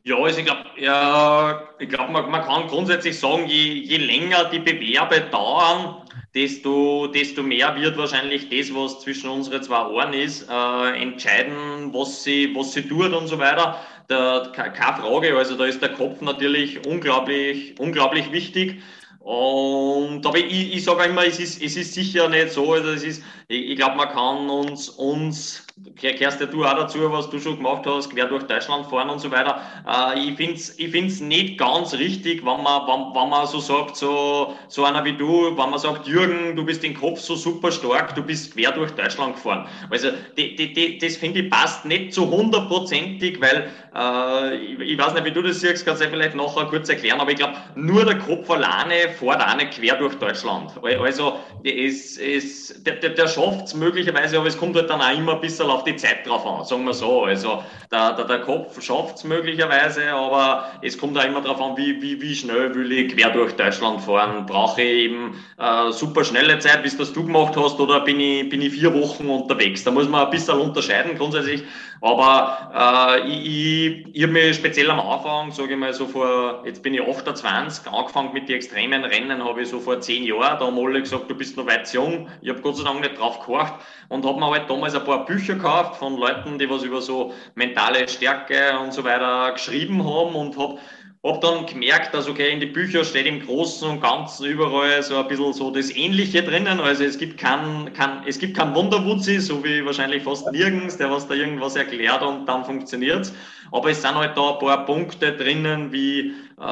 [0.06, 4.44] Ja, also ich glaube, ja, ich glaub, man, man kann grundsätzlich sagen, je, je länger
[4.50, 5.96] die Bewerbe dauern,
[6.32, 12.22] desto, desto mehr wird wahrscheinlich das, was zwischen unseren zwei Ohren ist, äh, entscheiden, was
[12.22, 13.80] sie, was sie tut und so weiter.
[14.06, 18.80] Da, keine Frage, also da ist der Kopf natürlich unglaublich, unglaublich wichtig.
[19.18, 23.02] Und aber ich, ich sage immer, es ist, es ist sicher nicht so, also es
[23.02, 27.38] ist, ich, ich glaube, man kann uns, uns, kehrst ja du auch dazu, was du
[27.38, 29.60] schon gemacht hast, quer durch Deutschland fahren und so weiter.
[29.86, 33.60] Äh, ich finde es ich find's nicht ganz richtig, wenn man, wenn, wenn man so
[33.60, 37.36] sagt, so, so einer wie du, wenn man sagt, Jürgen, du bist den Kopf so
[37.36, 39.68] super stark, du bist quer durch Deutschland gefahren.
[39.90, 44.98] Also die, die, die, das finde ich passt nicht so hundertprozentig, weil äh, ich, ich,
[44.98, 47.54] weiß nicht, wie du das siehst, kannst du vielleicht nachher kurz erklären, aber ich glaube,
[47.76, 50.72] nur der Kopf alleine fährt auch nicht quer durch Deutschland.
[50.82, 55.16] Also es, es, der, der, der schafft es möglicherweise, aber es kommt halt dann auch
[55.16, 57.24] immer ein bisschen auf die Zeit drauf an, sagen wir so.
[57.24, 61.76] Also der, der, der Kopf schafft es möglicherweise, aber es kommt auch immer darauf an,
[61.76, 64.46] wie, wie, wie schnell will ich quer durch Deutschland fahren.
[64.46, 68.48] Brauche ich eben äh, super schnelle Zeit, es das du gemacht hast, oder bin ich,
[68.48, 69.84] bin ich vier Wochen unterwegs?
[69.84, 71.62] Da muss man ein bisschen unterscheiden grundsätzlich.
[72.00, 76.62] Aber äh, ich, ich, ich habe mich speziell am Anfang, sage ich mal, so vor,
[76.64, 80.58] jetzt bin ich 28, angefangen mit den extremen Rennen, habe ich so vor zehn Jahren,
[80.58, 82.28] da haben alle gesagt, du bist noch weit jung.
[82.42, 83.74] Ich habe Gott sei Dank nicht drauf gehorcht
[84.08, 87.32] und habe mir halt damals ein paar Bücher gekauft von Leuten, die was über so
[87.54, 90.78] mentale Stärke und so weiter geschrieben haben und habe
[91.26, 95.16] habe dann gemerkt, dass okay, in die Bücher steht im Großen und Ganzen überall so
[95.16, 96.80] ein bisschen so das Ähnliche drinnen.
[96.80, 101.10] Also es gibt kein, kein, es gibt kein Wunderwutzi, so wie wahrscheinlich fast nirgends, der
[101.10, 103.32] was da irgendwas erklärt und dann funktioniert's.
[103.72, 106.62] Aber es sind halt da ein paar Punkte drinnen, wie äh,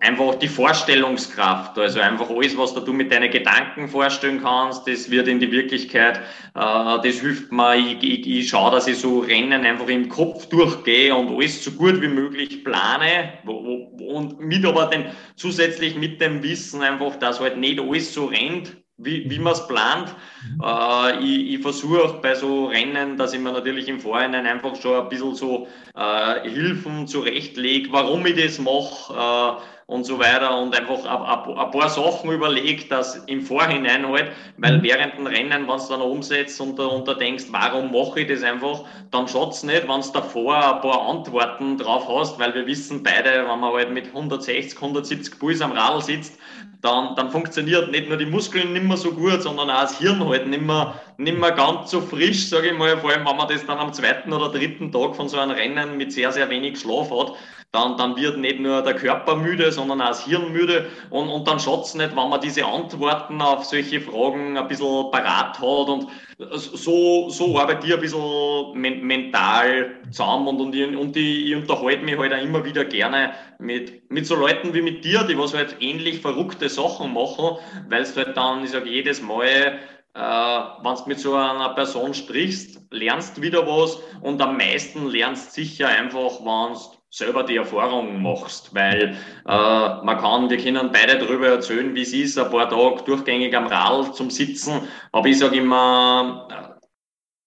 [0.00, 1.78] einfach die Vorstellungskraft.
[1.78, 6.18] Also einfach alles, was du mit deinen Gedanken vorstellen kannst, das wird in die Wirklichkeit,
[6.18, 6.20] äh,
[6.54, 7.76] das hilft mir.
[7.76, 11.70] Ich, ich, ich schaue, dass ich so Rennen einfach im Kopf durchgehe und alles so
[11.72, 17.58] gut wie möglich plane und mit aber den, zusätzlich mit dem Wissen einfach, dass halt
[17.58, 20.14] nicht alles so rennt, wie, wie man es plant.
[20.54, 20.62] Mhm.
[20.62, 25.00] Äh, ich ich versuche bei so Rennen, dass ich mir natürlich im Vorhinein einfach schon
[25.00, 29.12] ein bisschen so äh, Hilfen zurechtlege, warum ich das mache.
[29.12, 34.78] Äh, und so weiter und einfach ein, paar Sachen überlegt, dass im Vorhinein halt, weil
[34.78, 34.82] mhm.
[34.82, 38.26] während dem Rennen, wenn du dann umsetzt und da, und da denkst, warum mache ich
[38.26, 42.66] das einfach, dann schaut's nicht, wenn du davor ein paar Antworten drauf hast, weil wir
[42.66, 46.36] wissen beide, wenn man halt mit 160, 170 Puls am Radl sitzt,
[46.82, 50.26] dann, dann funktioniert nicht nur die Muskeln nicht mehr so gut, sondern auch das Hirn
[50.28, 53.48] halt nicht mehr, nicht mehr ganz so frisch, sage ich mal, vor allem wenn man
[53.48, 56.78] das dann am zweiten oder dritten Tag von so einem Rennen mit sehr, sehr wenig
[56.78, 57.34] Schlaf hat,
[57.76, 60.86] dann, dann wird nicht nur der Körper müde, sondern auch das Hirn müde.
[61.10, 65.10] Und, und dann schaut es nicht, wenn man diese Antworten auf solche Fragen ein bisschen
[65.10, 65.88] parat hat.
[65.88, 66.06] Und
[66.38, 70.48] so, so arbeite ich ein bisschen men mental zusammen.
[70.48, 74.26] Und, und, ich, und ich, ich unterhalte mich halt auch immer wieder gerne mit, mit
[74.26, 77.58] so Leuten wie mit dir, die was halt ähnlich verrückte Sachen machen,
[77.88, 79.78] weil es halt dann, ich sage jedes Mal,
[80.14, 85.52] äh, wenn du mit so einer Person sprichst, lernst wieder was und am meisten lernst
[85.52, 91.18] sicher einfach, wenn du selber die Erfahrung machst, weil äh, man kann, wir können beide
[91.18, 95.38] darüber erzählen, wie es ist, ein paar Tage durchgängig am Rad zum Sitzen, aber ich
[95.38, 96.46] sage immer,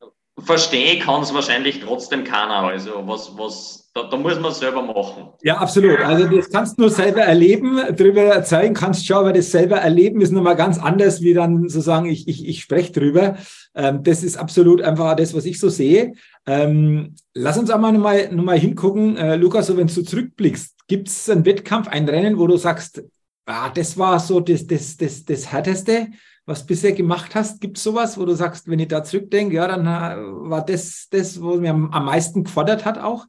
[0.01, 4.81] äh, verstehen kann es wahrscheinlich trotzdem keiner, also was, was da, da, muss man selber
[4.81, 5.29] machen.
[5.41, 5.99] Ja, absolut.
[5.99, 10.21] Also das kannst du nur selber erleben, darüber erzählen kannst schon, aber das selber erleben
[10.21, 13.37] ist nochmal ganz anders, wie dann sozusagen ich, ich, ich spreche drüber.
[13.75, 16.13] Ähm, das ist absolut einfach das, was ich so sehe.
[16.45, 20.87] Ähm, lass uns auch mal nochmal noch mal hingucken, äh, Lukas, so wenn du zurückblickst,
[20.87, 23.03] gibt es einen Wettkampf, ein Rennen, wo du sagst,
[23.45, 26.07] ah, das war so das, das, das, das Härteste,
[26.45, 27.61] was du bisher gemacht hast?
[27.61, 31.07] Gibt es sowas, wo du sagst, wenn ich da zurückdenke, ja, dann äh, war das
[31.11, 33.25] das, wo mir am, am meisten gefordert hat auch?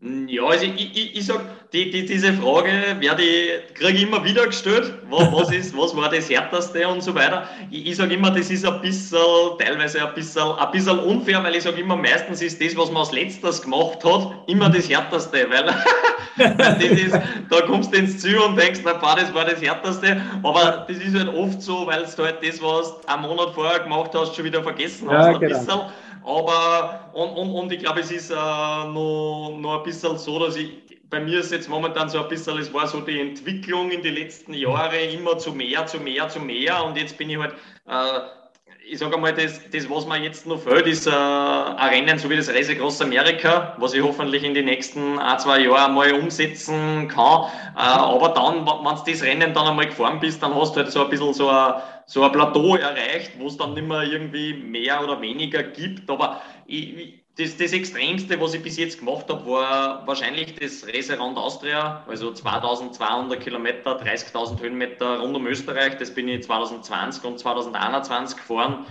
[0.00, 1.40] Ja, also ich, ich, ich sag,
[1.72, 4.94] die, die, diese Frage werde ich, kriege ich immer wieder gestellt.
[5.10, 7.48] Was, was, ist, was war das Härteste und so weiter.
[7.70, 9.18] Ich, ich sage immer, das ist ein bisschen,
[9.58, 12.98] teilweise ein bisschen, ein bisschen unfair, weil ich sage immer, meistens ist das, was man
[12.98, 15.64] als letztes gemacht hat, immer das Härteste, weil
[16.56, 17.18] das ist,
[17.50, 20.22] da kommst du ins Ziel und denkst, na, das war das Härteste.
[20.44, 23.80] Aber das ist halt oft so, weil du halt das, was du einen Monat vorher
[23.80, 25.26] gemacht hast, schon wieder vergessen hast.
[25.26, 25.90] Ja, ein genau.
[26.28, 30.56] Aber, und, und, und ich glaube, es ist äh, noch, noch ein bisschen so, dass
[30.56, 30.72] ich,
[31.08, 34.14] bei mir ist jetzt momentan so ein bisschen, es war so die Entwicklung in den
[34.14, 37.54] letzten Jahren immer zu mehr, zu mehr, zu mehr und jetzt bin ich halt,
[37.86, 38.20] äh,
[38.90, 42.28] ich sage einmal, das, das, was mir jetzt noch fehlt, ist äh, ein Rennen, so
[42.28, 46.12] wie das Reise Cross Amerika, was ich hoffentlich in den nächsten ein, zwei Jahren mal
[46.12, 47.44] umsetzen kann.
[47.74, 50.92] Äh, aber dann, wenn du das Rennen dann einmal gefahren bist, dann hast du halt
[50.92, 51.74] so ein bisschen so ein
[52.08, 56.08] so ein Plateau erreicht, wo es dann nicht mehr irgendwie mehr oder weniger gibt.
[56.10, 61.36] Aber ich, das, das Extremste, was ich bis jetzt gemacht habe, war wahrscheinlich das Reserand
[61.36, 65.98] Austria, also 2200 Kilometer, 30.000 Höhenmeter rund um Österreich.
[65.98, 68.86] Das bin ich 2020 und 2021 gefahren.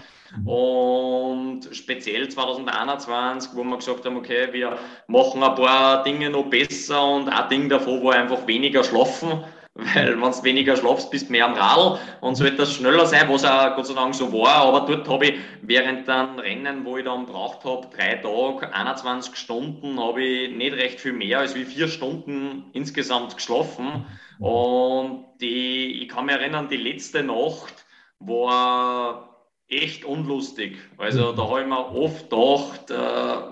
[0.45, 4.77] Und speziell 2021, wo wir gesagt haben, okay, wir
[5.07, 9.43] machen ein paar Dinge noch besser und ein Ding davon war einfach weniger schlafen
[9.77, 13.29] weil wenn du weniger schlafst, bist du mehr am Radl und sollte das schneller sein,
[13.29, 14.63] was auch Gott sei Dank so war.
[14.63, 19.35] Aber dort habe ich während dem Rennen, wo ich dann braucht habe, drei Tage, 21
[19.35, 24.05] Stunden, habe ich nicht recht viel mehr als wie vier Stunden insgesamt geschlafen.
[24.39, 27.85] Und die, ich kann mich erinnern, die letzte Nacht
[28.19, 29.36] war
[29.69, 30.77] echt unlustig.
[30.97, 32.95] Also da habe ich mir oft gedacht, äh,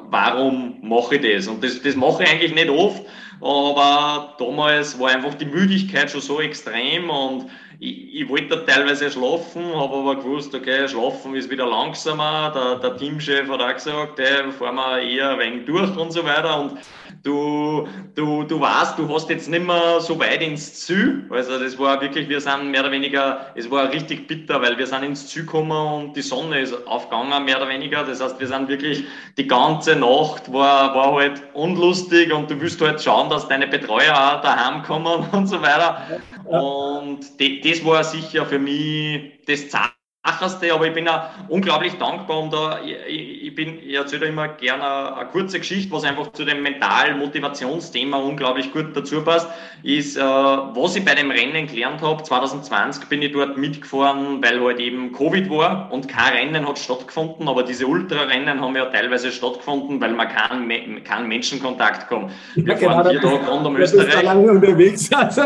[0.10, 1.48] warum mache ich das?
[1.48, 3.04] Und das, das mache ich eigentlich nicht oft,
[3.42, 7.50] aber damals war einfach die Müdigkeit schon so extrem und
[7.80, 12.52] ich, ich wollte teilweise schlafen, habe aber gewusst, okay, schlafen ist wieder langsamer.
[12.54, 16.24] Der, der Teamchef hat auch gesagt, hey, fahren wir eher ein wenig durch und so
[16.24, 16.60] weiter.
[16.60, 16.78] Und
[17.24, 21.26] du, du, du weißt, du hast jetzt nicht mehr so weit ins Ziel.
[21.30, 24.88] Also das war wirklich, wir sind mehr oder weniger, es war richtig bitter, weil wir
[24.88, 28.04] sind ins Ziel gekommen und die Sonne ist aufgegangen, mehr oder weniger.
[28.04, 29.04] Das heißt, wir sind wirklich,
[29.38, 34.14] die ganze Nacht war, war halt unlustig und du willst halt schauen, dass deine Betreuer
[34.14, 36.20] auch daheim kommen und so weiter.
[36.46, 42.40] Und das war sicher für mich das Zeichen Einfachste, aber ich bin auch unglaublich dankbar
[42.40, 46.32] und da, ich, ich bin, ich erzähle immer gerne eine, eine, kurze Geschichte, was einfach
[46.32, 49.48] zu dem Mental-Motivationsthema unglaublich gut dazu passt,
[49.84, 52.24] ist, äh, was ich bei dem Rennen gelernt habe.
[52.24, 57.48] 2020 bin ich dort mitgefahren, weil halt eben Covid war und kein Rennen hat stattgefunden,
[57.48, 62.32] aber diese Ultrarennen haben ja teilweise stattgefunden, weil man keinen, keinen Menschenkontakt kommt.
[62.56, 64.24] Wir ja, fahren genau, vier Tage rund um Österreich.
[64.24, 65.42] Lange unterwegs, also,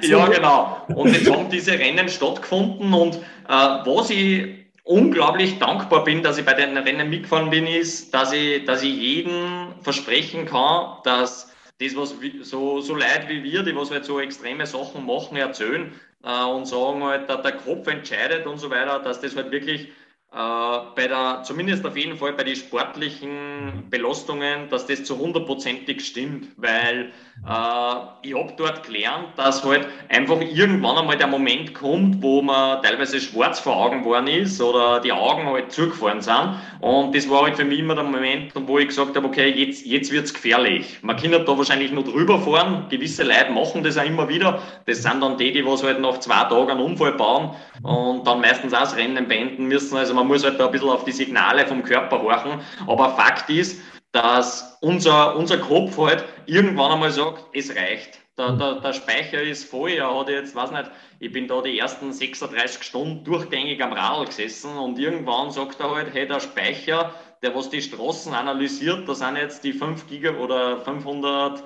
[0.00, 0.78] ja, genau.
[0.96, 6.54] Und jetzt haben diese Rennen stattgefunden und was ich unglaublich dankbar bin, dass ich bei
[6.54, 12.14] den Rennen mitgefahren bin, ist, dass ich, dass ich jedem versprechen kann, dass das, was
[12.42, 15.92] so, so Leute wie wir, die was halt so extreme Sachen machen, erzählen
[16.24, 19.82] äh, und sagen halt, der, der Kopf entscheidet und so weiter, dass das halt wirklich
[19.82, 19.90] äh,
[20.32, 26.48] bei der, zumindest auf jeden Fall bei den sportlichen Belastungen, dass das zu hundertprozentig stimmt,
[26.56, 27.12] weil
[27.46, 32.82] äh, ich habe dort gelernt, dass halt einfach irgendwann einmal der Moment kommt, wo man
[32.82, 36.56] teilweise schwarz vor Augen geworden ist oder die Augen halt zugefahren sind.
[36.80, 39.84] Und das war halt für mich immer der Moment, wo ich gesagt habe, okay, jetzt,
[39.84, 40.98] jetzt wird's gefährlich.
[41.02, 45.02] Man kann da wahrscheinlich noch drüber fahren, gewisse Leute machen das auch immer wieder, das
[45.02, 47.50] sind dann die, die was halt nach zwei Tagen einen Unfall bauen
[47.82, 50.90] und dann meistens auch das Rennen beenden müssen, also man muss halt da ein bisschen
[50.90, 52.60] auf die Signale vom Körper horchen.
[52.86, 53.80] Aber Fakt ist,
[54.12, 58.20] dass unser, unser Kopf halt irgendwann einmal sagt, es reicht.
[58.38, 59.90] Der, der, der Speicher ist voll.
[59.90, 64.26] Er hat jetzt, weiß nicht, ich bin da die ersten 36 Stunden durchgängig am Radl
[64.26, 69.14] gesessen und irgendwann sagt er halt, hey, der Speicher, der was die Straßen analysiert, da
[69.14, 71.62] sind jetzt die 5 Giga oder 500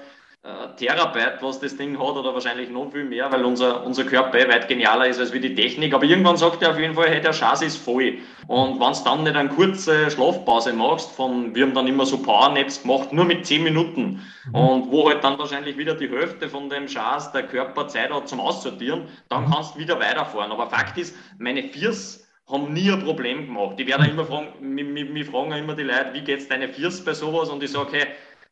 [0.47, 4.39] äh, Terabyte, was das Ding hat, oder wahrscheinlich noch viel mehr, weil unser, unser Körper
[4.39, 5.93] eh weit genialer ist als wie die Technik.
[5.93, 8.19] Aber irgendwann sagt er auf jeden Fall, hey, der Schatz ist voll.
[8.47, 12.19] Und wenn du dann nicht eine kurze Schlafpause machst, von, wir haben dann immer so
[12.19, 14.23] Powernaps gemacht, nur mit 10 Minuten.
[14.47, 14.55] Mhm.
[14.55, 18.29] Und wo halt dann wahrscheinlich wieder die Hälfte von dem Schatz der Körper Zeit hat
[18.29, 19.51] zum Aussortieren, dann mhm.
[19.53, 20.53] kannst du wieder weiterfahren.
[20.53, 23.77] Aber Fakt ist, meine Viers haben nie ein Problem gemacht.
[23.79, 27.13] Die werden immer fragen, mich, mich fragen immer die Leute, wie geht's deine Viers bei
[27.13, 27.49] sowas?
[27.49, 28.07] Und ich sage, hey,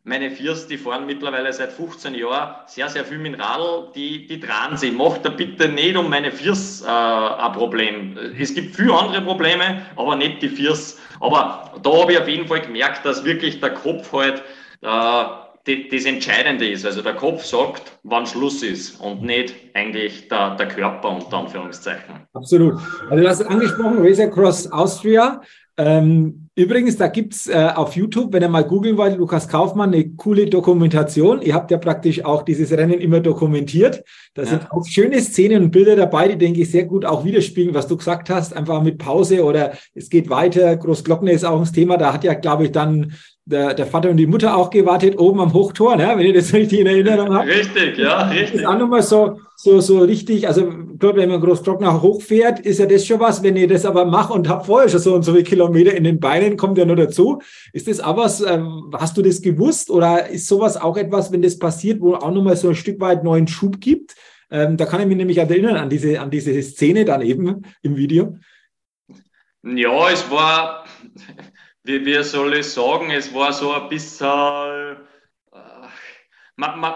[0.05, 4.39] meine Viers, die fahren mittlerweile seit 15 Jahren sehr, sehr viel mit Radl, die, die
[4.39, 4.99] dran sind.
[4.99, 8.19] Macht da bitte nicht um meine Viers äh, ein Problem.
[8.39, 10.99] Es gibt viele andere Probleme, aber nicht die Viers.
[11.21, 14.43] Aber da habe ich auf jeden Fall gemerkt, dass wirklich der Kopf halt
[14.83, 15.25] äh,
[15.91, 16.85] das Entscheidende ist.
[16.85, 22.27] Also der Kopf sagt, wann Schluss ist und nicht eigentlich der, der Körper unter Anführungszeichen.
[22.35, 22.75] Absolut.
[23.09, 25.41] Also du hast angesprochen, Race Across Austria.
[25.79, 30.09] Ähm, Übrigens, da gibt's äh, auf YouTube, wenn ihr mal googeln wollt, Lukas Kaufmann, eine
[30.11, 31.43] coole Dokumentation.
[31.43, 34.05] Ihr habt ja praktisch auch dieses Rennen immer dokumentiert.
[34.35, 34.49] Da ja.
[34.49, 37.89] sind auch schöne Szenen und Bilder dabei, die, denke ich, sehr gut auch widerspiegeln, was
[37.89, 38.55] du gesagt hast.
[38.55, 40.77] Einfach mit Pause oder es geht weiter.
[40.77, 41.97] Großglockner ist auch ein Thema.
[41.97, 43.15] Da hat ja, glaube ich, dann
[43.47, 46.13] der, der Vater und die Mutter auch gewartet, oben am Hochtor, ne?
[46.17, 47.49] wenn ihr das richtig in Erinnerung habt.
[47.49, 48.53] Richtig, ja, richtig.
[48.53, 52.81] Das ist auch nochmal so, so, so richtig, also dort, wenn man Großglockner hochfährt, ist
[52.81, 55.23] ja das schon was, wenn ihr das aber macht und habt vorher schon so und
[55.23, 57.41] so viele Kilometer in den Beinen, kommt ja nur dazu.
[57.73, 61.41] Ist das auch was, ähm, hast du das gewusst oder ist sowas auch etwas, wenn
[61.41, 64.15] das passiert, wo auch nochmal so ein Stück weit neuen Schub gibt?
[64.51, 67.97] Ähm, da kann ich mich nämlich erinnern an diese, an diese Szene dann eben im
[67.97, 68.37] Video.
[69.63, 70.85] Ja, es war,
[71.85, 74.29] wie, wie soll ich sagen, es war so ein bisschen,
[75.53, 75.89] äh,
[76.57, 76.93] man, man,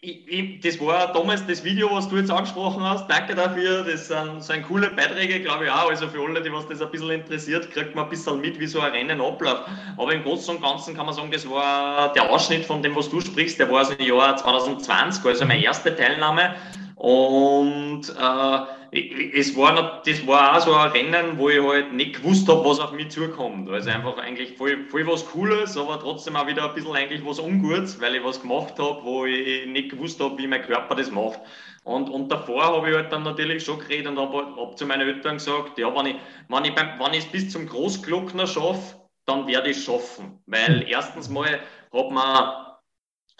[0.00, 3.08] ich, ich, das war damals das Video, was du jetzt angesprochen hast.
[3.08, 3.84] Danke dafür.
[3.84, 5.90] Das sind, sind coole Beiträge, glaube ich auch.
[5.90, 8.66] Also für alle, die was das ein bisschen interessiert, kriegt man ein bisschen mit, wie
[8.66, 9.64] so ein Rennen abläuft.
[9.96, 13.10] Aber im Großen und Ganzen kann man sagen, das war der Ausschnitt von dem, was
[13.10, 16.54] du sprichst, der war aus dem Jahr 2020, also meine erste Teilnahme.
[16.96, 18.58] Und äh,
[18.92, 22.80] es war, das war auch so ein Rennen, wo ich halt nicht gewusst habe, was
[22.80, 23.70] auf mich zukommt.
[23.70, 27.38] Also einfach eigentlich voll, voll was Cooles, aber trotzdem auch wieder ein bisschen eigentlich was
[27.38, 31.10] Ungutes, weil ich was gemacht habe, wo ich nicht gewusst habe, wie mein Körper das
[31.10, 31.38] macht.
[31.84, 35.08] Und, und davor habe ich halt dann natürlich schon geredet und habe hab zu meinen
[35.08, 36.16] Eltern gesagt, ja, wenn ich,
[36.48, 40.42] wenn ich, beim, wenn ich es bis zum Großglockner schaffe, dann werde ich es schaffen.
[40.46, 41.60] Weil erstens mal
[41.92, 42.66] hat man,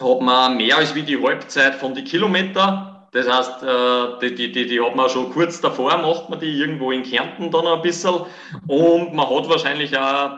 [0.01, 4.51] hat man mehr als wie die Halbzeit von den Kilometern das heißt, äh, die, die,
[4.51, 7.81] die, die hat man schon kurz davor, macht man die irgendwo in Kärnten dann ein
[7.81, 8.21] bisschen.
[8.67, 10.31] Und man hat wahrscheinlich auch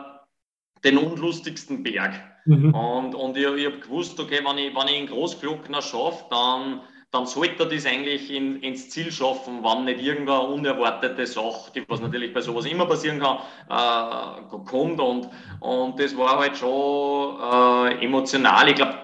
[0.82, 2.14] den unlustigsten Berg.
[2.46, 2.74] Mhm.
[2.74, 6.80] Und, und ich, ich habe gewusst, okay, wenn ich, wenn ich in Großglockner schaffe, dann,
[7.12, 11.84] dann sollte er das eigentlich in, ins Ziel schaffen, wenn nicht irgendeine unerwartete Sache, die
[11.88, 13.38] was natürlich bei sowas immer passieren kann,
[13.70, 15.00] äh, kommt.
[15.00, 15.28] Und,
[15.60, 18.68] und das war halt schon äh, emotional.
[18.68, 18.98] Ich glaube,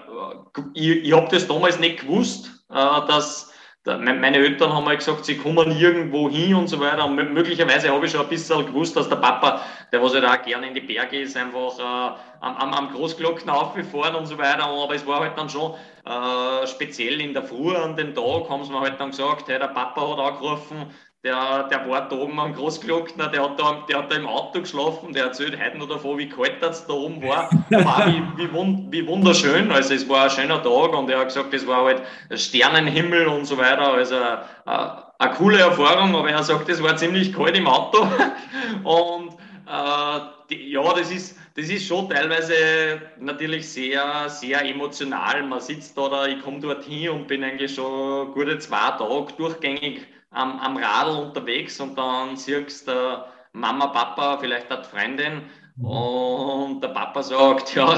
[0.57, 3.50] äh, ich, ich habe das damals nicht gewusst, äh, dass
[3.85, 7.05] meine Eltern haben mal gesagt, sie kommen irgendwo hin und so weiter.
[7.05, 9.61] Und möglicherweise habe ich schon ein bisschen gewusst, dass der Papa,
[9.91, 14.15] der was halt auch gerne in die Berge ist, einfach äh, am, am Großglocken aufgefahren
[14.15, 14.65] und so weiter.
[14.65, 15.73] Aber es war halt dann schon
[16.05, 19.57] äh, speziell in der Früh an dem Tag, haben sie mir halt dann gesagt, hey,
[19.57, 20.93] der Papa hat angerufen,
[21.23, 24.61] der, der war da oben am Großglockner, der hat, da, der hat da im Auto
[24.61, 27.49] geschlafen, der erzählt heute noch davon, wie kalt das da oben war.
[27.69, 31.27] war wie, wie, wund, wie wunderschön, also es war ein schöner Tag und er hat
[31.27, 32.01] gesagt, es war halt
[32.33, 37.33] Sternenhimmel und so weiter, also äh, eine coole Erfahrung, aber er sagt, es war ziemlich
[37.33, 37.99] kalt im Auto
[38.83, 39.33] und
[39.67, 40.19] äh,
[40.49, 45.43] die, ja, das ist, das ist schon teilweise natürlich sehr, sehr emotional.
[45.43, 50.07] Man sitzt da, da ich komme dorthin und bin eigentlich schon gute zwei Tage durchgängig
[50.31, 53.23] am, am Radl unterwegs und dann siehst du
[53.53, 55.43] Mama, Papa, vielleicht hat Freundin
[55.75, 55.85] mhm.
[55.85, 57.93] und der Papa sagt, ja,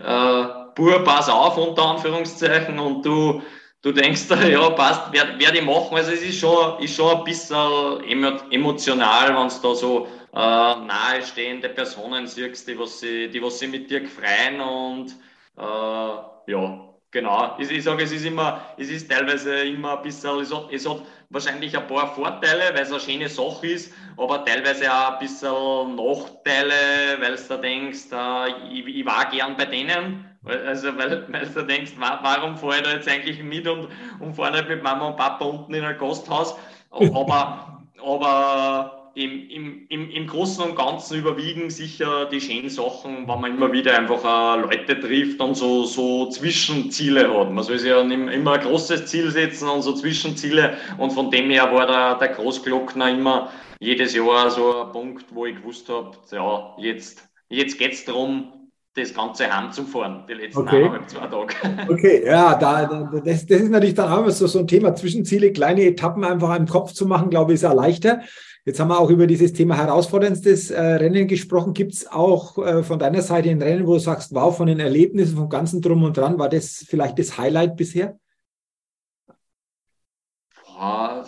[0.00, 3.42] äh, Bur, pass auf, unter Anführungszeichen, und du,
[3.82, 5.96] du denkst, ja, passt, werde werd ich machen.
[5.96, 8.04] Also es ist schon, ist schon ein bisschen
[8.50, 13.66] emotional, wenn es da so äh, nahestehende Personen siehst, die was sie, die was sie
[13.66, 15.10] mit dir freuen und
[15.58, 20.40] äh, ja, Genau, ich, ich sage, es ist immer, es ist teilweise immer ein bisschen,
[20.40, 21.02] es hat, es hat
[21.32, 25.96] wahrscheinlich ein paar Vorteile, weil es eine schöne Sache ist, aber teilweise auch ein bisschen
[25.96, 31.62] Nachteile, weil du denkst, äh, ich, ich war gern bei denen, also weil, weil du
[31.62, 33.88] denkst, warum fahre ich da jetzt eigentlich mit und,
[34.20, 36.56] und fahre nicht mit Mama und Papa unten in ein Gasthaus,
[36.90, 43.40] aber, aber im, im, im, im Großen und Ganzen überwiegen sicher die schönen Sachen, wenn
[43.40, 47.52] man immer wieder einfach äh, Leute trifft und so, so Zwischenziele hat.
[47.52, 50.74] Man soll sich ja immer ein großes Ziel setzen und so Zwischenziele.
[50.98, 53.50] Und von dem her war der, der Großglockner immer
[53.80, 58.52] jedes Jahr so ein Punkt, wo ich gewusst habe, ja, jetzt, jetzt geht es darum,
[58.94, 60.76] das Ganze heimzufahren, die letzten okay.
[60.76, 61.54] eineinhalb, zwei Tage.
[61.88, 65.82] Okay, ja, da, das, das ist natürlich dann auch so, so ein Thema, Zwischenziele, kleine
[65.84, 68.20] Etappen einfach im Kopf zu machen, glaube ich, ist ja leichter.
[68.64, 71.74] Jetzt haben wir auch über dieses Thema herausforderndstes äh, Rennen gesprochen.
[71.74, 74.78] Gibt es auch äh, von deiner Seite ein Rennen, wo du sagst, wow, von den
[74.78, 78.18] Erlebnissen, vom ganzen Drum und Dran, war das vielleicht das Highlight bisher?
[80.64, 81.26] Boah,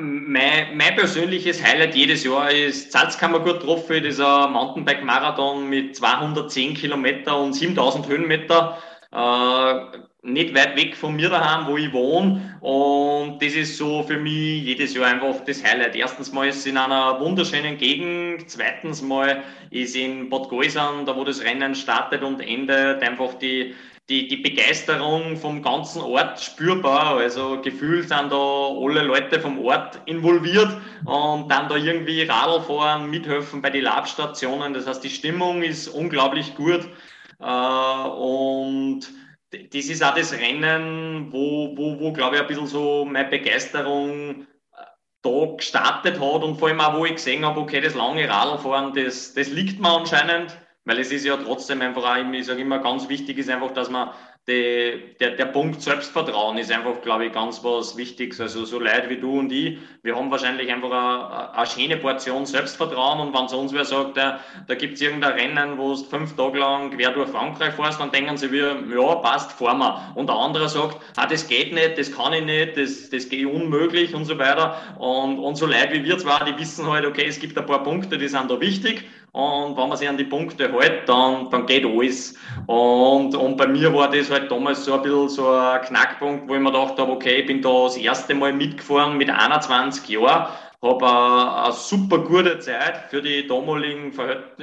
[0.00, 7.52] mein, mein, persönliches Highlight jedes Jahr ist Salzkammergut Trophy, dieser Mountainbike-Marathon mit 210 Kilometer und
[7.52, 8.78] 7000 Höhenmeter.
[9.10, 12.56] Äh, nicht weit weg von mir daheim, wo ich wohne.
[12.60, 15.96] Und das ist so für mich jedes Jahr einfach das Highlight.
[15.96, 18.48] Erstens mal ist es in einer wunderschönen Gegend.
[18.48, 23.74] Zweitens mal ist in Bad Gäusern, da wo das Rennen startet und endet, einfach die,
[24.08, 27.16] die, die Begeisterung vom ganzen Ort spürbar.
[27.16, 30.70] Also gefühlt sind da alle Leute vom Ort involviert
[31.04, 34.72] und dann da irgendwie Radl fahren, mithelfen bei den Labstationen.
[34.72, 36.88] Das heißt, die Stimmung ist unglaublich gut.
[37.40, 39.10] Äh, und
[39.52, 44.42] das ist auch das Rennen, wo, wo, wo glaube ich, ein bisschen so meine Begeisterung
[44.42, 44.44] äh,
[45.22, 48.94] da gestartet hat und vor allem auch, wo ich gesehen habe, okay, das lange Radlfahren,
[48.94, 52.78] das, das liegt mir anscheinend, weil es ist ja trotzdem einfach auch, ich sage immer,
[52.78, 54.10] ganz wichtig ist einfach, dass man
[54.48, 58.40] die, der, der Punkt Selbstvertrauen ist einfach, glaube ich, ganz was Wichtiges.
[58.40, 62.44] Also so Leute wie du und ich, wir haben wahrscheinlich einfach eine, eine schöne Portion
[62.44, 66.34] Selbstvertrauen und wenn sonst wer sagt, da, da gibt es irgendein Rennen, wo du fünf
[66.34, 70.12] Tage lang quer durch Frankreich fährst, dann denken sie wieder, ja, passt, fahren wir.
[70.16, 73.46] Und der andere sagt, ah, das geht nicht, das kann ich nicht, das, das geht
[73.46, 74.76] unmöglich und so weiter.
[74.98, 77.84] Und, und so Leute wie wir zwar, die wissen halt, okay, es gibt ein paar
[77.84, 81.64] Punkte, die sind da wichtig und wenn man sich an die Punkte hält, dann, dann
[81.64, 82.34] geht alles.
[82.66, 86.54] Und, und bei mir war das halt damals so ein bisschen so ein Knackpunkt, wo
[86.54, 90.48] ich mir gedacht habe, okay, ich bin da das erste Mal mitgefahren mit 21 Jahren,
[90.82, 94.12] habe eine, eine super gute Zeit für die damaligen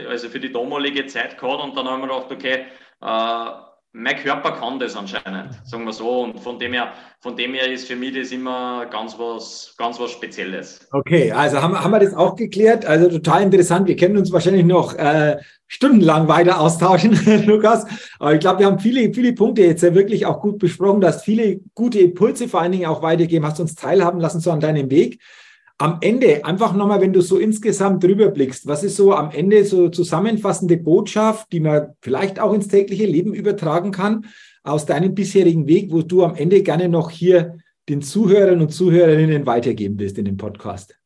[0.08, 2.66] also für die damalige Zeit gehabt und dann habe ich mir gedacht, okay,
[3.02, 6.22] äh, mein Körper kann das anscheinend, sagen wir so.
[6.22, 10.00] Und von dem her, von dem her ist für mich das immer ganz was, ganz
[10.00, 10.88] was Spezielles.
[10.92, 12.86] Okay, also haben, haben wir das auch geklärt.
[12.86, 13.88] Also total interessant.
[13.88, 15.38] Wir können uns wahrscheinlich noch äh,
[15.68, 17.86] stundenlang weiter austauschen, Lukas.
[18.20, 21.02] Aber ich glaube, wir haben viele, viele Punkte jetzt ja wirklich auch gut besprochen.
[21.02, 24.52] Du hast viele gute Impulse vor allen Dingen auch weitergegeben, hast uns teilhaben lassen so
[24.52, 25.20] an deinem Weg
[25.80, 29.64] am Ende, einfach nochmal, wenn du so insgesamt drüber blickst, was ist so am Ende
[29.64, 34.26] so zusammenfassende Botschaft, die man vielleicht auch ins tägliche Leben übertragen kann,
[34.64, 37.58] aus deinem bisherigen Weg, wo du am Ende gerne noch hier
[37.88, 41.00] den Zuhörern und Zuhörerinnen weitergeben willst in dem Podcast?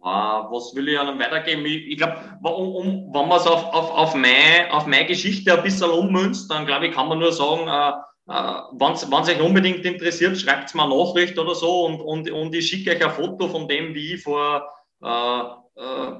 [0.00, 1.66] Was will ich einem weitergeben?
[1.66, 5.54] Ich, ich glaube, um, um, wenn man es auf, auf, auf, meine, auf meine Geschichte
[5.54, 7.92] ein bisschen ummünzt, dann glaube ich, kann man nur sagen, äh,
[8.28, 8.32] äh,
[8.72, 12.68] wenn es euch unbedingt interessiert, schreibt mir eine Nachricht oder so und, und, und ich
[12.68, 14.68] schicke euch ein Foto von dem, wie ich vor
[15.02, 15.40] äh,
[15.76, 16.12] äh,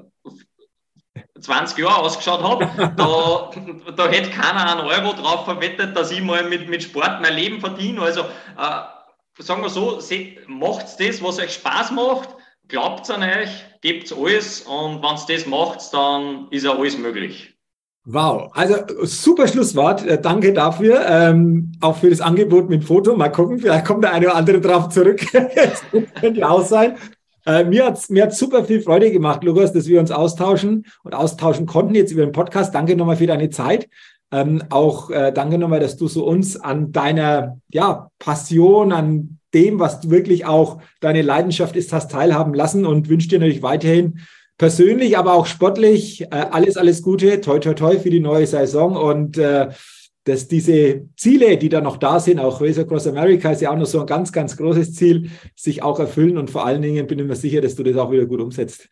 [1.39, 2.65] 20 Jahren ausgeschaut habe.
[2.95, 3.51] Da,
[3.95, 7.59] da hätte keiner einen Euro drauf verwettet, dass ich mal mit, mit Sport mein Leben
[7.59, 8.01] verdiene.
[8.01, 9.99] Also äh, sagen wir so,
[10.47, 12.29] macht das, was euch Spaß macht,
[12.67, 13.49] glaubt an euch,
[13.81, 17.56] gebt alles und wenn es das macht, dann ist ja alles möglich.
[18.09, 20.05] Wow, also super Schlusswort.
[20.05, 21.05] Äh, danke dafür.
[21.09, 23.17] Ähm, auch für das Angebot mit Foto.
[23.17, 25.25] Mal gucken, vielleicht kommt der eine oder andere drauf zurück.
[25.33, 25.83] das
[26.21, 26.95] könnte auch sein.
[27.45, 30.85] Äh, mir hat es mir hat's super viel Freude gemacht, Lukas, dass wir uns austauschen
[31.03, 32.73] und austauschen konnten jetzt über den Podcast.
[32.73, 33.89] Danke nochmal für deine Zeit.
[34.31, 39.81] Ähm, auch äh, danke nochmal, dass du so uns an deiner ja, Passion, an dem,
[39.81, 44.21] was du wirklich auch deine Leidenschaft ist, hast teilhaben lassen und wünsche dir natürlich weiterhin
[44.57, 48.95] persönlich, aber auch sportlich äh, alles, alles Gute, toi, toi, toi für die neue Saison
[48.95, 49.69] und äh,
[50.23, 53.77] dass diese Ziele, die da noch da sind, auch Race Across America ist ja auch
[53.77, 57.19] noch so ein ganz, ganz großes Ziel, sich auch erfüllen und vor allen Dingen bin
[57.19, 58.89] ich mir sicher, dass du das auch wieder gut umsetzt.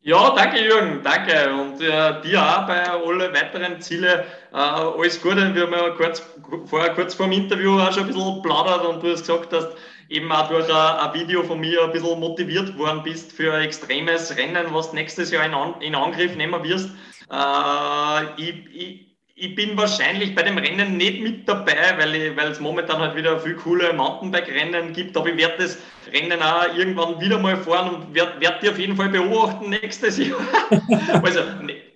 [0.00, 1.32] Ja, danke Jürgen, danke.
[1.52, 5.52] Und äh, dir auch bei allen weiteren Zielen äh, alles Gute.
[5.52, 6.22] Wir haben ja kurz,
[6.66, 9.66] vorher kurz vor dem Interview auch schon ein bisschen plaudert und du hast gesagt, dass
[10.08, 14.36] eben auch durch ein, Video von mir ein bisschen motiviert worden bist für ein extremes
[14.36, 16.90] Rennen, was nächstes Jahr in, An in Angriff nehmen wirst.
[17.30, 19.05] Äh, ich, ich,
[19.38, 23.38] ich bin wahrscheinlich bei dem Rennen nicht mit dabei, weil, weil es momentan halt wieder
[23.38, 25.76] viel coole Mountainbike-Rennen gibt, aber ich werde das
[26.10, 30.16] Rennen auch irgendwann wieder mal fahren und werde werd die auf jeden Fall beobachten nächstes
[30.16, 30.38] Jahr.
[31.22, 31.40] also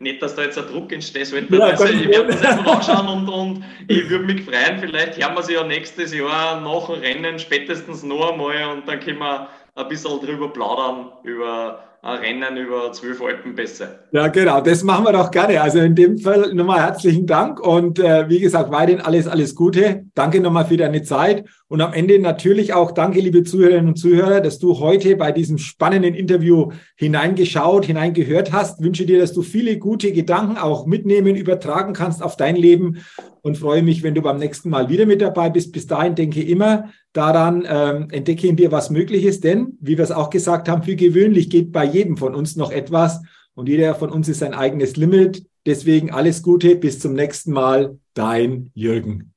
[0.01, 3.09] nicht, dass da jetzt ein Druck entsteht, sollte ja, also, ich werde das einfach anschauen
[3.09, 6.97] und, und ich würde mich freuen, vielleicht hören wir sie ja nächstes Jahr nach dem
[6.97, 12.57] Rennen spätestens noch einmal und dann können wir ein bisschen drüber plaudern, über ein Rennen
[12.57, 13.99] über zwölf Alpenpässe.
[14.13, 15.61] Ja, genau, das machen wir doch gerne.
[15.61, 20.07] Also in dem Fall nochmal herzlichen Dank und äh, wie gesagt, weiterhin alles, alles Gute.
[20.15, 24.41] Danke nochmal für deine Zeit und am Ende natürlich auch danke, liebe Zuhörerinnen und Zuhörer,
[24.41, 28.83] dass du heute bei diesem spannenden Interview hineingeschaut, hineingehört hast.
[28.83, 33.05] Wünsche dir, dass du viele gute Gedanken auch mitnehmen, übertragen kannst auf dein Leben
[33.43, 35.73] und freue mich, wenn du beim nächsten Mal wieder mit dabei bist.
[35.73, 40.05] Bis dahin denke immer daran, ähm, entdecke in dir, was möglich ist, denn, wie wir
[40.05, 43.21] es auch gesagt haben, für gewöhnlich geht bei jedem von uns noch etwas
[43.55, 45.47] und jeder von uns ist sein eigenes Limit.
[45.67, 49.33] Deswegen alles Gute, bis zum nächsten Mal, dein Jürgen.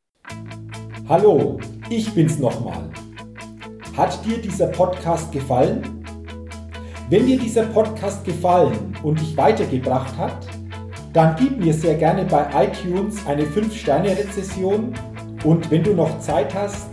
[1.10, 1.60] Hallo,
[1.90, 2.90] ich bin's nochmal.
[3.98, 6.04] Hat dir dieser Podcast gefallen?
[7.10, 10.48] Wenn dir dieser Podcast gefallen und dich weitergebracht hat,
[11.12, 14.94] dann gib mir sehr gerne bei iTunes eine 5-Sterne-Rezession
[15.44, 16.93] und wenn du noch Zeit hast,